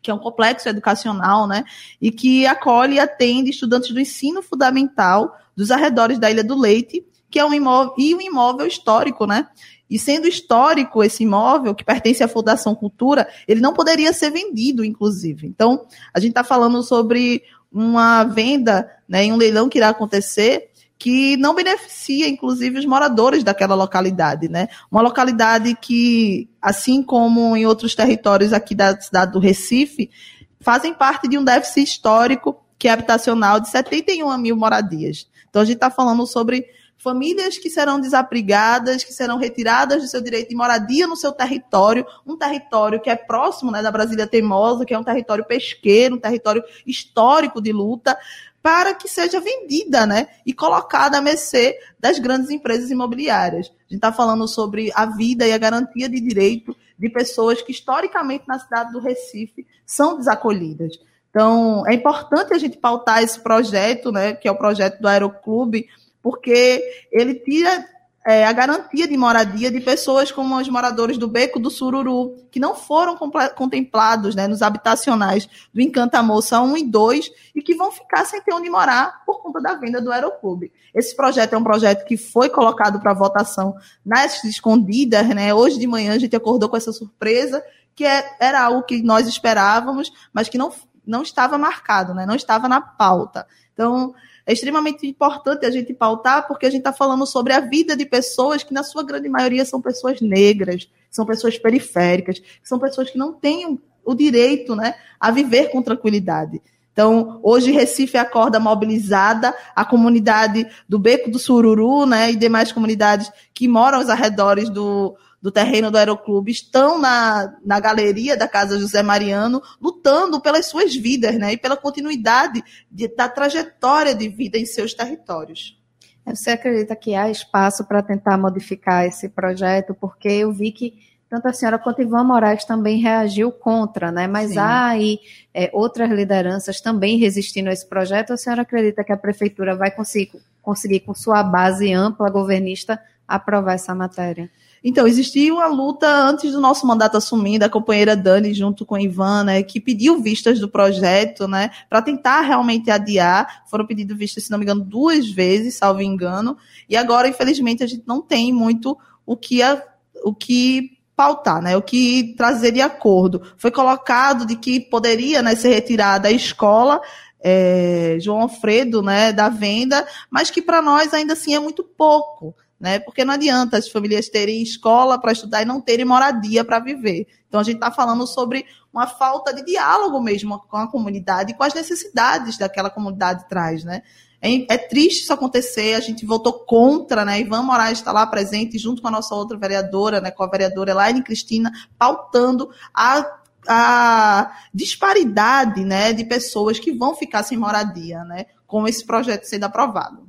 que 0.00 0.10
é 0.10 0.14
um 0.14 0.18
complexo 0.18 0.70
educacional, 0.70 1.46
né, 1.46 1.64
e 2.00 2.10
que 2.10 2.46
acolhe 2.46 2.94
e 2.94 3.00
atende 3.00 3.50
estudantes 3.50 3.92
do 3.92 4.00
ensino 4.00 4.40
fundamental 4.40 5.36
dos 5.54 5.70
arredores 5.70 6.18
da 6.18 6.30
Ilha 6.30 6.42
do 6.42 6.58
Leite, 6.58 7.04
que 7.30 7.38
é 7.38 7.44
um 7.44 7.52
imóvel, 7.52 7.92
e 7.98 8.14
um 8.14 8.20
imóvel 8.22 8.66
histórico, 8.66 9.26
né, 9.26 9.46
e 9.88 9.98
sendo 9.98 10.26
histórico 10.26 11.02
esse 11.02 11.22
imóvel, 11.22 11.74
que 11.74 11.84
pertence 11.84 12.22
à 12.22 12.28
Fundação 12.28 12.74
Cultura, 12.74 13.28
ele 13.46 13.60
não 13.60 13.72
poderia 13.72 14.12
ser 14.12 14.30
vendido, 14.30 14.84
inclusive. 14.84 15.46
Então, 15.46 15.86
a 16.12 16.18
gente 16.18 16.30
está 16.30 16.42
falando 16.42 16.82
sobre 16.82 17.42
uma 17.72 18.24
venda, 18.24 18.90
né, 19.08 19.24
em 19.24 19.32
um 19.32 19.36
leilão 19.36 19.68
que 19.68 19.78
irá 19.78 19.90
acontecer, 19.90 20.70
que 20.98 21.36
não 21.36 21.54
beneficia, 21.54 22.28
inclusive, 22.28 22.78
os 22.78 22.86
moradores 22.86 23.44
daquela 23.44 23.74
localidade, 23.74 24.48
né? 24.48 24.68
Uma 24.90 25.02
localidade 25.02 25.76
que, 25.76 26.48
assim 26.60 27.02
como 27.02 27.54
em 27.54 27.66
outros 27.66 27.94
territórios 27.94 28.52
aqui 28.52 28.74
da 28.74 28.98
cidade 28.98 29.32
do 29.32 29.38
Recife, 29.38 30.10
fazem 30.58 30.94
parte 30.94 31.28
de 31.28 31.36
um 31.36 31.44
déficit 31.44 31.82
histórico 31.82 32.56
que 32.78 32.88
é 32.88 32.92
habitacional 32.92 33.60
de 33.60 33.68
71 33.68 34.38
mil 34.38 34.56
moradias. 34.56 35.28
Então, 35.48 35.60
a 35.60 35.64
gente 35.64 35.76
está 35.76 35.90
falando 35.90 36.26
sobre 36.26 36.66
famílias 36.98 37.58
que 37.58 37.70
serão 37.70 38.00
desabrigadas, 38.00 39.04
que 39.04 39.12
serão 39.12 39.36
retiradas 39.36 40.02
do 40.02 40.08
seu 40.08 40.20
direito 40.20 40.48
de 40.48 40.56
moradia 40.56 41.06
no 41.06 41.16
seu 41.16 41.32
território, 41.32 42.06
um 42.26 42.36
território 42.36 43.00
que 43.00 43.10
é 43.10 43.16
próximo 43.16 43.70
né, 43.70 43.82
da 43.82 43.90
Brasília 43.90 44.26
Teimosa, 44.26 44.84
que 44.84 44.94
é 44.94 44.98
um 44.98 45.04
território 45.04 45.44
pesqueiro, 45.44 46.16
um 46.16 46.20
território 46.20 46.64
histórico 46.86 47.60
de 47.60 47.72
luta, 47.72 48.16
para 48.62 48.94
que 48.94 49.08
seja 49.08 49.40
vendida 49.40 50.04
né, 50.06 50.26
e 50.44 50.52
colocada 50.52 51.18
a 51.18 51.22
mercê 51.22 51.78
das 52.00 52.18
grandes 52.18 52.50
empresas 52.50 52.90
imobiliárias. 52.90 53.68
A 53.68 53.70
gente 53.84 53.94
está 53.94 54.12
falando 54.12 54.48
sobre 54.48 54.90
a 54.94 55.06
vida 55.06 55.46
e 55.46 55.52
a 55.52 55.58
garantia 55.58 56.08
de 56.08 56.20
direito 56.20 56.76
de 56.98 57.08
pessoas 57.08 57.62
que, 57.62 57.70
historicamente, 57.70 58.44
na 58.48 58.58
cidade 58.58 58.90
do 58.90 58.98
Recife, 58.98 59.64
são 59.84 60.16
desacolhidas. 60.16 60.98
Então, 61.30 61.86
é 61.86 61.94
importante 61.94 62.54
a 62.54 62.58
gente 62.58 62.78
pautar 62.78 63.22
esse 63.22 63.38
projeto, 63.38 64.10
né, 64.10 64.32
que 64.32 64.48
é 64.48 64.50
o 64.50 64.58
projeto 64.58 65.00
do 65.00 65.06
Aeroclube, 65.06 65.86
porque 66.26 66.82
ele 67.12 67.36
tira 67.36 67.86
é, 68.26 68.44
a 68.44 68.52
garantia 68.52 69.06
de 69.06 69.16
moradia 69.16 69.70
de 69.70 69.80
pessoas 69.80 70.32
como 70.32 70.58
os 70.58 70.68
moradores 70.68 71.16
do 71.16 71.28
Beco 71.28 71.60
do 71.60 71.70
Sururu, 71.70 72.34
que 72.50 72.58
não 72.58 72.74
foram 72.74 73.16
contemplados 73.54 74.34
né, 74.34 74.48
nos 74.48 74.60
habitacionais 74.60 75.48
do 75.72 75.80
Encanta 75.80 76.20
Moça 76.24 76.60
1 76.60 76.78
e 76.78 76.82
2 76.82 77.30
e 77.54 77.62
que 77.62 77.76
vão 77.76 77.92
ficar 77.92 78.24
sem 78.24 78.42
ter 78.42 78.52
onde 78.52 78.68
morar 78.68 79.22
por 79.24 79.40
conta 79.40 79.60
da 79.60 79.74
venda 79.74 80.00
do 80.00 80.10
Aeroclube. 80.10 80.72
Esse 80.92 81.14
projeto 81.14 81.52
é 81.52 81.58
um 81.58 81.62
projeto 81.62 82.04
que 82.04 82.16
foi 82.16 82.48
colocado 82.48 82.98
para 82.98 83.14
votação 83.14 83.76
nas 84.04 84.42
escondidas. 84.42 85.28
Né? 85.28 85.54
Hoje 85.54 85.78
de 85.78 85.86
manhã 85.86 86.12
a 86.12 86.18
gente 86.18 86.34
acordou 86.34 86.68
com 86.68 86.76
essa 86.76 86.90
surpresa, 86.90 87.64
que 87.94 88.04
é, 88.04 88.34
era 88.40 88.64
algo 88.64 88.82
que 88.82 89.00
nós 89.00 89.28
esperávamos, 89.28 90.10
mas 90.32 90.48
que 90.48 90.58
não, 90.58 90.72
não 91.06 91.22
estava 91.22 91.56
marcado, 91.56 92.12
né? 92.14 92.26
não 92.26 92.34
estava 92.34 92.68
na 92.68 92.80
pauta. 92.80 93.46
Então, 93.72 94.14
é 94.46 94.52
extremamente 94.52 95.06
importante 95.06 95.66
a 95.66 95.70
gente 95.70 95.92
pautar, 95.92 96.46
porque 96.46 96.66
a 96.66 96.70
gente 96.70 96.80
está 96.80 96.92
falando 96.92 97.26
sobre 97.26 97.52
a 97.52 97.60
vida 97.60 97.96
de 97.96 98.06
pessoas 98.06 98.62
que, 98.62 98.72
na 98.72 98.82
sua 98.82 99.04
grande 99.04 99.28
maioria, 99.28 99.64
são 99.64 99.80
pessoas 99.80 100.20
negras, 100.20 100.88
são 101.10 101.26
pessoas 101.26 101.58
periféricas, 101.58 102.40
são 102.62 102.78
pessoas 102.78 103.10
que 103.10 103.18
não 103.18 103.32
têm 103.32 103.80
o 104.04 104.14
direito 104.14 104.76
né, 104.76 104.94
a 105.20 105.30
viver 105.30 105.70
com 105.70 105.82
tranquilidade. 105.82 106.62
Então, 106.92 107.40
hoje 107.42 107.72
Recife 107.72 108.16
acorda 108.16 108.58
mobilizada, 108.58 109.54
a 109.74 109.84
comunidade 109.84 110.66
do 110.88 110.98
Beco 110.98 111.30
do 111.30 111.38
Sururu, 111.38 112.06
né, 112.06 112.30
e 112.30 112.36
demais 112.36 112.72
comunidades 112.72 113.30
que 113.52 113.68
moram 113.68 113.98
aos 113.98 114.08
arredores 114.08 114.70
do, 114.70 115.14
do 115.46 115.52
terreno 115.52 115.92
do 115.92 115.96
Aeroclube 115.96 116.50
estão 116.50 116.98
na, 116.98 117.56
na 117.64 117.78
galeria 117.78 118.36
da 118.36 118.48
Casa 118.48 118.80
José 118.80 119.00
Mariano, 119.00 119.62
lutando 119.80 120.40
pelas 120.40 120.66
suas 120.66 120.92
vidas, 120.96 121.38
né? 121.38 121.52
E 121.52 121.56
pela 121.56 121.76
continuidade 121.76 122.64
de, 122.90 123.06
da 123.06 123.28
trajetória 123.28 124.12
de 124.12 124.28
vida 124.28 124.58
em 124.58 124.66
seus 124.66 124.92
territórios. 124.92 125.80
Você 126.26 126.50
acredita 126.50 126.96
que 126.96 127.14
há 127.14 127.30
espaço 127.30 127.84
para 127.84 128.02
tentar 128.02 128.36
modificar 128.36 129.06
esse 129.06 129.28
projeto? 129.28 129.94
Porque 129.94 130.28
eu 130.28 130.52
vi 130.52 130.72
que 130.72 130.94
tanto 131.30 131.46
a 131.46 131.52
senhora 131.52 131.78
quanto 131.78 132.02
Ivan 132.02 132.24
Moraes 132.24 132.64
também 132.64 132.98
reagiu 132.98 133.52
contra, 133.52 134.10
né? 134.10 134.26
Mas 134.26 134.50
Sim. 134.50 134.58
há 134.58 134.88
aí 134.88 135.20
é, 135.54 135.70
outras 135.72 136.10
lideranças 136.10 136.80
também 136.80 137.18
resistindo 137.18 137.68
a 137.68 137.72
esse 137.72 137.88
projeto. 137.88 138.32
A 138.32 138.36
senhora 138.36 138.62
acredita 138.62 139.04
que 139.04 139.12
a 139.12 139.16
prefeitura 139.16 139.76
vai 139.76 139.92
conseguir, 139.92 140.42
conseguir 140.60 141.00
com 141.00 141.14
sua 141.14 141.44
base 141.44 141.92
ampla 141.92 142.28
governista, 142.30 143.00
aprovar 143.28 143.74
essa 143.74 143.94
matéria? 143.94 144.50
Então, 144.82 145.06
existia 145.06 145.52
uma 145.52 145.66
luta 145.66 146.08
antes 146.08 146.52
do 146.52 146.60
nosso 146.60 146.86
mandato 146.86 147.16
assumir, 147.16 147.58
da 147.58 147.68
companheira 147.68 148.16
Dani, 148.16 148.54
junto 148.54 148.84
com 148.84 148.94
a 148.94 149.02
Ivan, 149.02 149.44
né, 149.44 149.62
que 149.62 149.80
pediu 149.80 150.20
vistas 150.20 150.60
do 150.60 150.68
projeto, 150.68 151.48
né, 151.48 151.70
para 151.88 152.02
tentar 152.02 152.42
realmente 152.42 152.90
adiar. 152.90 153.64
Foram 153.68 153.86
pedidas 153.86 154.16
vistas, 154.16 154.44
se 154.44 154.50
não 154.50 154.58
me 154.58 154.64
engano, 154.64 154.84
duas 154.84 155.28
vezes, 155.28 155.74
salvo 155.74 156.02
engano. 156.02 156.56
E 156.88 156.96
agora, 156.96 157.28
infelizmente, 157.28 157.82
a 157.82 157.86
gente 157.86 158.04
não 158.06 158.22
tem 158.22 158.52
muito 158.52 158.96
o 159.24 159.36
que, 159.36 159.62
a, 159.62 159.82
o 160.24 160.34
que 160.34 160.96
pautar, 161.16 161.62
né, 161.62 161.76
o 161.76 161.82
que 161.82 162.34
trazer 162.36 162.72
de 162.72 162.80
acordo. 162.80 163.42
Foi 163.56 163.70
colocado 163.70 164.46
de 164.46 164.54
que 164.54 164.78
poderia 164.78 165.42
né, 165.42 165.54
ser 165.56 165.70
retirada 165.70 166.28
a 166.28 166.32
escola 166.32 167.00
é, 167.40 168.18
João 168.20 168.42
Alfredo, 168.42 169.02
né, 169.02 169.32
da 169.32 169.48
venda, 169.48 170.06
mas 170.30 170.50
que 170.50 170.60
para 170.60 170.82
nós 170.82 171.14
ainda 171.14 171.32
assim 171.32 171.54
é 171.54 171.60
muito 171.60 171.82
pouco 171.84 172.54
né? 172.78 172.98
Porque 172.98 173.24
não 173.24 173.34
adianta 173.34 173.76
as 173.76 173.88
famílias 173.88 174.28
terem 174.28 174.62
escola 174.62 175.18
para 175.18 175.32
estudar 175.32 175.62
e 175.62 175.64
não 175.64 175.80
terem 175.80 176.04
moradia 176.04 176.64
para 176.64 176.78
viver. 176.78 177.26
Então 177.48 177.60
a 177.60 177.64
gente 177.64 177.76
está 177.76 177.90
falando 177.90 178.26
sobre 178.26 178.66
uma 178.92 179.06
falta 179.06 179.52
de 179.52 179.64
diálogo 179.64 180.20
mesmo 180.20 180.58
com 180.68 180.76
a 180.76 180.90
comunidade 180.90 181.52
e 181.52 181.54
com 181.54 181.64
as 181.64 181.74
necessidades 181.74 182.58
daquela 182.58 182.90
comunidade 182.90 183.48
traz, 183.48 183.84
né? 183.84 184.02
É, 184.40 184.74
é 184.74 184.78
triste 184.78 185.22
isso 185.22 185.32
acontecer, 185.32 185.94
a 185.94 186.00
gente 186.00 186.26
votou 186.26 186.52
contra, 186.52 187.24
né? 187.24 187.40
Ivan 187.40 187.62
Moraes 187.62 187.98
está 187.98 188.12
lá 188.12 188.26
presente, 188.26 188.78
junto 188.78 189.00
com 189.00 189.08
a 189.08 189.10
nossa 189.10 189.34
outra 189.34 189.56
vereadora, 189.56 190.20
né? 190.20 190.30
Com 190.30 190.42
a 190.42 190.48
vereadora 190.48 190.90
Elaine 190.90 191.22
Cristina, 191.22 191.72
pautando 191.98 192.70
a 192.94 193.40
a 193.68 194.52
disparidade 194.72 195.84
né, 195.84 196.12
de 196.12 196.24
pessoas 196.24 196.78
que 196.78 196.92
vão 196.92 197.16
ficar 197.16 197.42
sem 197.42 197.58
moradia, 197.58 198.22
né, 198.24 198.46
com 198.64 198.86
esse 198.86 199.04
projeto 199.04 199.44
sendo 199.44 199.64
aprovado. 199.64 200.26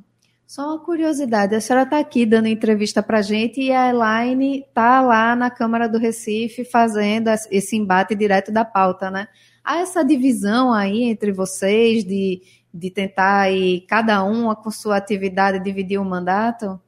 Só 0.48 0.70
uma 0.70 0.80
curiosidade, 0.80 1.54
a 1.54 1.60
senhora 1.60 1.84
está 1.84 2.00
aqui 2.00 2.26
dando 2.26 2.48
entrevista 2.48 3.04
para 3.04 3.20
a 3.20 3.22
gente 3.22 3.60
e 3.60 3.70
a 3.70 3.90
Elaine 3.90 4.62
está 4.62 5.02
lá 5.02 5.36
na 5.36 5.52
Câmara 5.52 5.90
do 5.90 5.98
Recife 5.98 6.64
fazendo 6.64 7.30
esse 7.52 7.76
embate 7.76 8.16
direto 8.16 8.50
da 8.50 8.64
pauta, 8.64 9.12
né? 9.12 9.28
Há 9.62 9.80
essa 9.80 10.06
divisão 10.06 10.72
aí 10.72 11.04
entre 11.04 11.34
vocês 11.34 12.06
de, 12.06 12.42
de 12.74 12.90
tentar 12.90 13.52
e 13.52 13.82
cada 13.82 14.24
um 14.24 14.56
com 14.56 14.72
sua 14.72 14.96
atividade 14.96 15.62
dividir 15.62 16.00
o 16.00 16.06
mandato? 16.06 16.80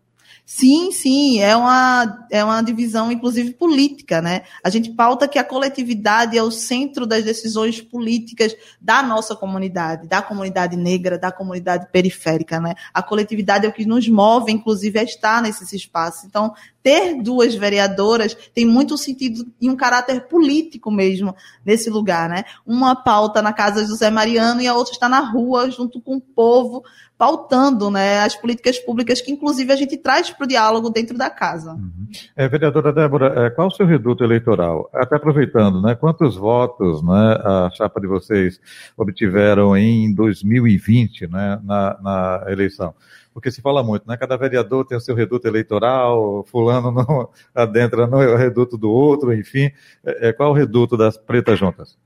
Sim, 0.52 0.92
sim, 0.92 1.40
é 1.40 1.56
uma, 1.56 2.26
é 2.32 2.44
uma 2.44 2.60
divisão, 2.64 3.12
inclusive, 3.12 3.54
política, 3.54 4.20
né? 4.20 4.42
A 4.64 4.70
gente 4.72 4.92
pauta 4.92 5.28
que 5.28 5.38
a 5.38 5.44
coletividade 5.44 6.36
é 6.36 6.42
o 6.42 6.50
centro 6.50 7.06
das 7.06 7.24
decisões 7.24 7.80
políticas 7.80 8.56
da 8.82 9.04
nossa 9.04 9.36
comunidade, 9.36 10.08
da 10.08 10.24
comunidade 10.24 10.76
negra, 10.76 11.20
da 11.20 11.32
comunidade 11.32 11.88
periférica, 11.92 12.60
né? 12.60 12.74
A 12.92 13.04
coletividade 13.04 13.68
é 13.68 13.70
o 13.70 13.72
que 13.72 13.86
nos 13.86 14.10
move, 14.10 14.52
inclusive, 14.52 14.98
a 14.98 15.04
estar 15.04 15.40
nesses 15.40 15.72
espaços. 15.72 16.24
Então, 16.24 16.52
ter 16.82 17.22
duas 17.22 17.54
vereadoras 17.54 18.36
tem 18.52 18.66
muito 18.66 18.98
sentido 18.98 19.46
e 19.62 19.70
um 19.70 19.76
caráter 19.76 20.28
político 20.28 20.90
mesmo 20.90 21.36
nesse 21.64 21.92
lugar, 21.92 22.28
né? 22.28 22.44
Uma 22.66 22.96
pauta 22.96 23.40
na 23.40 23.54
casa 23.54 23.86
José 23.86 24.10
Mariano 24.10 24.62
e 24.62 24.68
a 24.68 24.74
outra 24.74 24.94
está 24.94 25.08
na 25.08 25.20
rua 25.20 25.70
junto 25.70 26.02
com 26.02 26.16
o 26.16 26.22
povo 26.22 26.84
pautando 27.20 27.92
né, 27.92 28.22
as 28.22 28.34
políticas 28.34 28.80
públicas 28.80 29.20
que, 29.20 29.30
inclusive, 29.30 29.74
a 29.74 29.76
gente 29.76 29.98
traz 29.98 30.30
para 30.30 30.46
o 30.46 30.48
diálogo 30.48 30.90
dentro 30.90 31.18
da 31.18 31.30
casa. 31.30 31.74
Uhum. 31.74 32.08
É, 32.34 32.48
vereadora 32.48 32.94
Débora, 32.94 33.46
é, 33.46 33.50
qual 33.50 33.68
o 33.68 33.72
seu 33.72 33.86
reduto 33.86 34.24
eleitoral? 34.24 34.90
Até 34.94 35.18
aproveitando, 35.18 35.82
né, 35.82 35.96
quantos 35.96 36.38
votos 36.38 37.04
né, 37.04 37.38
a 37.44 37.70
chapa 37.74 38.00
de 38.00 38.08
vocês 38.08 38.62
obtiveram 38.96 39.76
em 39.76 40.14
2020 40.16 41.28
né, 41.28 41.60
na, 41.62 42.00
na 42.02 42.46
eleição? 42.48 42.96
Porque 43.34 43.52
se 43.52 43.62
fala 43.62 43.84
muito, 43.84 44.08
né? 44.08 44.18
Cada 44.18 44.36
vereador 44.38 44.86
tem 44.86 44.98
o 44.98 45.02
seu 45.02 45.14
reduto 45.14 45.48
eleitoral, 45.48 46.44
fulano 46.46 46.90
não 46.90 47.30
adentra 47.54 48.08
no 48.08 48.18
reduto 48.36 48.78
do 48.78 48.90
outro, 48.90 49.34
enfim. 49.34 49.72
É, 50.06 50.30
é, 50.30 50.34
qual 50.34 50.52
o 50.52 50.56
reduto 50.56 50.96
das 50.96 51.18
pretas 51.18 51.60
juntas? 51.60 51.98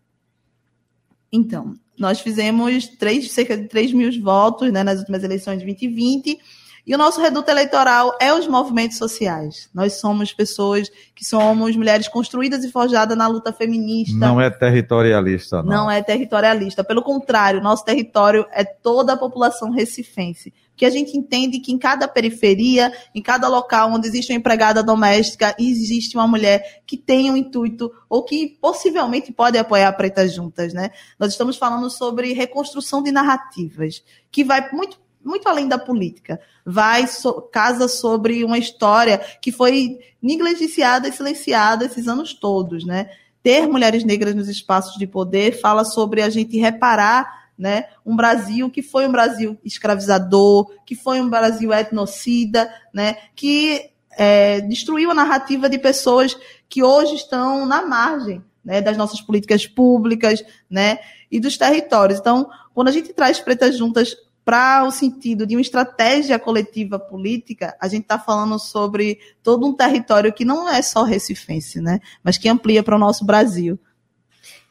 Então, 1.31 1.75
nós 1.97 2.19
fizemos 2.19 2.87
três, 2.87 3.31
cerca 3.31 3.57
de 3.57 3.67
3 3.67 3.93
mil 3.93 4.21
votos 4.21 4.71
né, 4.71 4.83
nas 4.83 4.99
últimas 4.99 5.23
eleições 5.23 5.59
de 5.59 5.65
2020. 5.65 6.39
E 6.85 6.93
o 6.93 6.97
nosso 6.97 7.21
reduto 7.21 7.49
eleitoral 7.49 8.13
é 8.19 8.33
os 8.33 8.45
movimentos 8.45 8.97
sociais. 8.97 9.69
Nós 9.73 9.93
somos 9.93 10.33
pessoas 10.33 10.89
que 11.15 11.23
somos 11.23 11.77
mulheres 11.77 12.09
construídas 12.09 12.65
e 12.65 12.71
forjadas 12.71 13.17
na 13.17 13.25
luta 13.25 13.53
feminista. 13.53 14.17
Não 14.17 14.41
é 14.41 14.49
territorialista, 14.49 15.63
não. 15.63 15.69
Não 15.69 15.91
é 15.91 16.03
territorialista. 16.03 16.83
Pelo 16.83 17.01
contrário, 17.01 17.61
nosso 17.61 17.85
território 17.85 18.45
é 18.51 18.65
toda 18.65 19.13
a 19.13 19.17
população 19.17 19.71
recifense. 19.71 20.53
Que 20.75 20.85
a 20.85 20.89
gente 20.89 21.17
entende 21.17 21.59
que 21.59 21.71
em 21.71 21.77
cada 21.77 22.07
periferia, 22.07 22.91
em 23.13 23.21
cada 23.21 23.47
local 23.47 23.91
onde 23.91 24.07
existe 24.07 24.31
uma 24.31 24.37
empregada 24.37 24.81
doméstica, 24.81 25.55
existe 25.59 26.17
uma 26.17 26.27
mulher 26.27 26.81
que 26.85 26.97
tem 26.97 27.31
um 27.31 27.37
intuito 27.37 27.91
ou 28.09 28.23
que 28.23 28.57
possivelmente 28.59 29.31
pode 29.31 29.57
apoiar 29.57 29.93
Pretas 29.93 30.33
Juntas, 30.33 30.73
né? 30.73 30.91
Nós 31.19 31.31
estamos 31.31 31.57
falando 31.57 31.89
sobre 31.89 32.33
reconstrução 32.33 33.03
de 33.03 33.11
narrativas, 33.11 34.03
que 34.31 34.43
vai 34.43 34.71
muito 34.71 35.03
muito 35.23 35.47
além 35.47 35.67
da 35.67 35.77
política. 35.77 36.39
Vai, 36.65 37.07
so, 37.07 37.41
casa 37.43 37.87
sobre 37.87 38.43
uma 38.43 38.57
história 38.57 39.19
que 39.41 39.51
foi 39.51 39.99
negligenciada 40.21 41.07
e 41.07 41.11
silenciada 41.11 41.85
esses 41.85 42.07
anos 42.07 42.33
todos, 42.33 42.85
né? 42.85 43.09
Ter 43.41 43.67
mulheres 43.67 44.03
negras 44.03 44.35
nos 44.35 44.49
espaços 44.49 44.97
de 44.97 45.07
poder 45.07 45.59
fala 45.59 45.83
sobre 45.85 46.21
a 46.21 46.29
gente 46.29 46.57
reparar 46.57 47.42
né, 47.57 47.85
um 48.05 48.15
Brasil 48.15 48.69
que 48.69 48.81
foi 48.81 49.07
um 49.07 49.11
Brasil 49.11 49.57
escravizador, 49.63 50.71
que 50.85 50.95
foi 50.95 51.21
um 51.21 51.29
Brasil 51.29 51.71
etnocida, 51.71 52.71
né, 52.93 53.17
que 53.35 53.89
é, 54.17 54.61
destruiu 54.61 55.11
a 55.11 55.15
narrativa 55.15 55.69
de 55.69 55.77
pessoas 55.77 56.37
que 56.69 56.83
hoje 56.83 57.15
estão 57.15 57.65
na 57.65 57.85
margem 57.85 58.43
né, 58.63 58.81
das 58.81 58.97
nossas 58.97 59.21
políticas 59.21 59.67
públicas 59.67 60.43
né, 60.69 60.99
e 61.29 61.39
dos 61.39 61.57
territórios. 61.57 62.19
Então, 62.19 62.49
quando 62.73 62.87
a 62.87 62.91
gente 62.91 63.13
traz 63.13 63.39
pretas 63.39 63.77
juntas 63.77 64.15
para 64.45 64.83
o 64.83 64.91
sentido 64.91 65.45
de 65.45 65.55
uma 65.55 65.61
estratégia 65.61 66.37
coletiva 66.37 66.99
política, 66.99 67.75
a 67.79 67.87
gente 67.87 68.03
está 68.03 68.19
falando 68.19 68.59
sobre 68.59 69.19
todo 69.41 69.65
um 69.65 69.73
território 69.73 70.33
que 70.33 70.43
não 70.43 70.67
é 70.67 70.81
só 70.81 71.03
recifense, 71.03 71.79
né? 71.79 71.99
Mas 72.21 72.37
que 72.37 72.49
amplia 72.49 72.83
para 72.83 72.95
o 72.95 72.99
nosso 72.99 73.25
Brasil. 73.25 73.79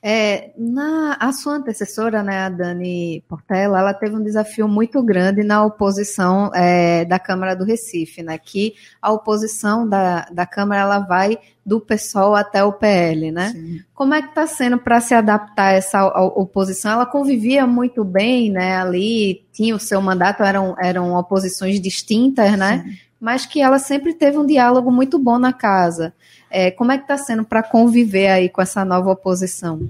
É, 0.05 0.51
na, 0.59 1.17
a 1.21 1.33
sua 1.33 1.55
antecessora, 1.55 2.25
né, 2.25 2.39
a 2.39 2.49
Dani 2.49 3.23
Portela, 3.29 3.79
ela 3.79 3.95
teve 3.95 4.17
um 4.17 4.23
desafio 4.23 4.67
muito 4.67 5.01
grande 5.01 5.45
na 5.45 5.65
oposição 5.65 6.51
é, 6.53 7.05
da 7.05 7.21
Câmara 7.21 7.55
do 7.55 7.65
Recife, 7.65 8.21
né, 8.21 8.37
que 8.37 8.75
a 9.01 9.13
oposição 9.13 9.89
da, 9.89 10.27
da 10.33 10.45
Câmara 10.45 10.81
ela 10.81 10.99
vai 10.99 11.39
do 11.65 11.81
PSOL 11.81 12.35
até 12.35 12.65
o 12.65 12.73
PL, 12.73 13.31
né? 13.31 13.51
Sim. 13.51 13.81
Como 13.95 14.13
é 14.13 14.21
que 14.21 14.31
está 14.31 14.45
sendo 14.45 14.77
para 14.77 15.01
se 15.01 15.15
adaptar 15.15 15.69
a 15.69 15.73
essa 15.73 16.05
oposição? 16.05 16.91
Ela 16.91 17.07
convivia 17.07 17.65
muito 17.65 18.03
bem, 18.03 18.51
né, 18.51 18.79
ali, 18.79 19.45
tinha 19.53 19.77
o 19.77 19.79
seu 19.79 20.03
mandato, 20.03 20.43
eram, 20.43 20.75
eram 20.81 21.15
oposições 21.15 21.81
distintas, 21.81 22.59
né? 22.59 22.83
Sim. 22.85 23.12
Mas 23.23 23.47
que 23.47 23.61
ela 23.61 23.79
sempre 23.79 24.15
teve 24.15 24.37
um 24.37 24.45
diálogo 24.45 24.91
muito 24.91 25.17
bom 25.17 25.39
na 25.39 25.53
casa. 25.53 26.13
É, 26.51 26.73
como 26.73 26.91
é 26.91 26.99
que 26.99 27.05
está 27.05 27.17
sendo 27.17 27.45
para 27.45 27.63
conviver 27.63 28.27
aí 28.27 28.49
com 28.49 28.61
essa 28.61 28.85
nova 28.85 29.13
oposição? 29.13 29.89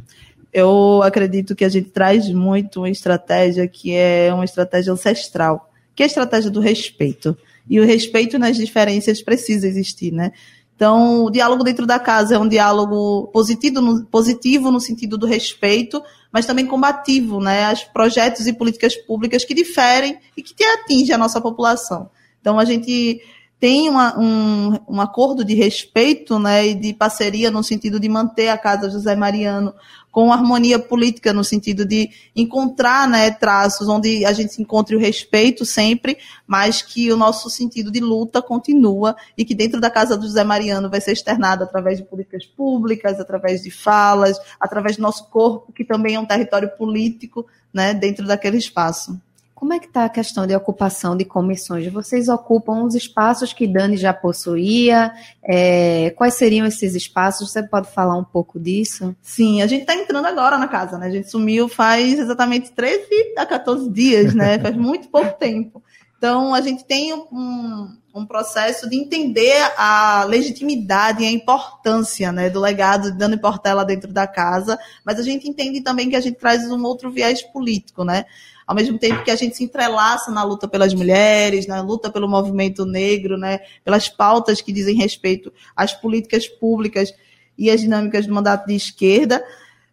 Eu 0.52 1.02
acredito 1.02 1.56
que 1.56 1.64
a 1.64 1.68
gente 1.70 1.88
traz 1.88 2.28
muito 2.28 2.80
uma 2.80 2.90
estratégia 2.90 3.66
que 3.66 3.94
é 3.94 4.30
uma 4.34 4.44
estratégia 4.44 4.92
ancestral, 4.92 5.70
que 5.94 6.02
é 6.02 6.04
a 6.04 6.08
estratégia 6.08 6.50
do 6.50 6.60
respeito. 6.60 7.34
E 7.70 7.80
o 7.80 7.86
respeito 7.86 8.38
nas 8.38 8.54
diferenças 8.54 9.22
precisa 9.22 9.66
existir, 9.66 10.12
né? 10.12 10.32
Então, 10.76 11.24
o 11.24 11.30
diálogo 11.30 11.64
dentro 11.64 11.86
da 11.86 11.98
casa 11.98 12.34
é 12.34 12.38
um 12.38 12.46
diálogo 12.48 13.28
positivo 13.28 13.80
no, 13.80 14.04
positivo 14.04 14.70
no 14.70 14.78
sentido 14.78 15.16
do 15.16 15.26
respeito, 15.26 16.02
mas 16.30 16.44
também 16.44 16.66
combativo, 16.66 17.40
né? 17.40 17.64
As 17.64 17.82
projetos 17.82 18.46
e 18.46 18.52
políticas 18.52 18.94
públicas 18.94 19.42
que 19.42 19.54
diferem 19.54 20.18
e 20.36 20.42
que 20.42 20.62
atingem 20.62 21.14
a 21.14 21.18
nossa 21.18 21.40
população. 21.40 22.10
Então, 22.42 22.58
a 22.58 22.64
gente 22.66 23.22
tem 23.62 23.88
uma, 23.88 24.18
um, 24.18 24.76
um 24.88 25.00
acordo 25.00 25.44
de 25.44 25.54
respeito 25.54 26.36
né, 26.36 26.66
e 26.66 26.74
de 26.74 26.92
parceria 26.92 27.48
no 27.48 27.62
sentido 27.62 28.00
de 28.00 28.08
manter 28.08 28.48
a 28.48 28.58
Casa 28.58 28.90
José 28.90 29.14
Mariano 29.14 29.72
com 30.10 30.32
harmonia 30.32 30.80
política, 30.80 31.32
no 31.32 31.44
sentido 31.44 31.86
de 31.86 32.10
encontrar 32.34 33.06
né, 33.08 33.30
traços 33.30 33.88
onde 33.88 34.24
a 34.24 34.32
gente 34.32 34.60
encontre 34.60 34.96
o 34.96 34.98
respeito 34.98 35.64
sempre, 35.64 36.18
mas 36.44 36.82
que 36.82 37.12
o 37.12 37.16
nosso 37.16 37.48
sentido 37.48 37.92
de 37.92 38.00
luta 38.00 38.42
continua 38.42 39.14
e 39.38 39.44
que 39.44 39.54
dentro 39.54 39.80
da 39.80 39.88
Casa 39.88 40.16
do 40.16 40.26
José 40.26 40.42
Mariano 40.42 40.90
vai 40.90 41.00
ser 41.00 41.12
externado 41.12 41.62
através 41.62 41.98
de 41.98 42.04
políticas 42.04 42.44
públicas, 42.44 43.20
através 43.20 43.62
de 43.62 43.70
falas, 43.70 44.38
através 44.60 44.96
do 44.96 45.02
nosso 45.02 45.30
corpo, 45.30 45.72
que 45.72 45.84
também 45.84 46.16
é 46.16 46.20
um 46.20 46.26
território 46.26 46.68
político 46.76 47.46
né, 47.72 47.94
dentro 47.94 48.26
daquele 48.26 48.58
espaço. 48.58 49.16
Como 49.62 49.74
é 49.74 49.78
que 49.78 49.86
está 49.86 50.06
a 50.06 50.08
questão 50.08 50.44
de 50.44 50.56
ocupação 50.56 51.16
de 51.16 51.24
comissões? 51.24 51.86
Vocês 51.86 52.28
ocupam 52.28 52.82
os 52.82 52.96
espaços 52.96 53.52
que 53.52 53.64
Dani 53.64 53.96
já 53.96 54.12
possuía? 54.12 55.14
É, 55.40 56.12
quais 56.16 56.34
seriam 56.34 56.66
esses 56.66 56.96
espaços? 56.96 57.48
Você 57.48 57.62
pode 57.62 57.88
falar 57.88 58.16
um 58.18 58.24
pouco 58.24 58.58
disso? 58.58 59.14
Sim, 59.22 59.62
a 59.62 59.68
gente 59.68 59.82
está 59.82 59.94
entrando 59.94 60.26
agora 60.26 60.58
na 60.58 60.66
casa, 60.66 60.98
né? 60.98 61.06
A 61.06 61.10
gente 61.10 61.30
sumiu 61.30 61.68
faz 61.68 62.18
exatamente 62.18 62.72
13 62.72 63.06
a 63.38 63.46
14 63.46 63.88
dias, 63.88 64.34
né? 64.34 64.58
faz 64.58 64.74
muito 64.74 65.06
pouco 65.08 65.38
tempo. 65.38 65.80
Então, 66.18 66.52
a 66.52 66.60
gente 66.60 66.84
tem 66.84 67.14
um, 67.14 67.96
um 68.12 68.26
processo 68.26 68.90
de 68.90 68.96
entender 68.96 69.62
a 69.76 70.24
legitimidade 70.24 71.22
e 71.22 71.26
a 71.26 71.30
importância 71.30 72.32
né, 72.32 72.50
do 72.50 72.58
legado 72.58 73.12
de 73.12 73.18
Dani 73.18 73.36
Portela 73.36 73.84
dentro 73.84 74.12
da 74.12 74.26
casa, 74.26 74.76
mas 75.04 75.20
a 75.20 75.22
gente 75.22 75.48
entende 75.48 75.80
também 75.82 76.10
que 76.10 76.16
a 76.16 76.20
gente 76.20 76.38
traz 76.38 76.68
um 76.68 76.82
outro 76.82 77.12
viés 77.12 77.42
político, 77.42 78.02
né? 78.02 78.24
Ao 78.72 78.74
mesmo 78.74 78.98
tempo 78.98 79.22
que 79.22 79.30
a 79.30 79.36
gente 79.36 79.54
se 79.54 79.62
entrelaça 79.62 80.30
na 80.30 80.42
luta 80.42 80.66
pelas 80.66 80.94
mulheres, 80.94 81.66
na 81.66 81.82
luta 81.82 82.10
pelo 82.10 82.26
movimento 82.26 82.86
negro, 82.86 83.36
né, 83.36 83.60
pelas 83.84 84.08
pautas 84.08 84.62
que 84.62 84.72
dizem 84.72 84.96
respeito 84.96 85.52
às 85.76 85.92
políticas 85.92 86.48
públicas 86.48 87.12
e 87.58 87.70
às 87.70 87.82
dinâmicas 87.82 88.26
do 88.26 88.32
mandato 88.32 88.66
de 88.66 88.74
esquerda, 88.74 89.44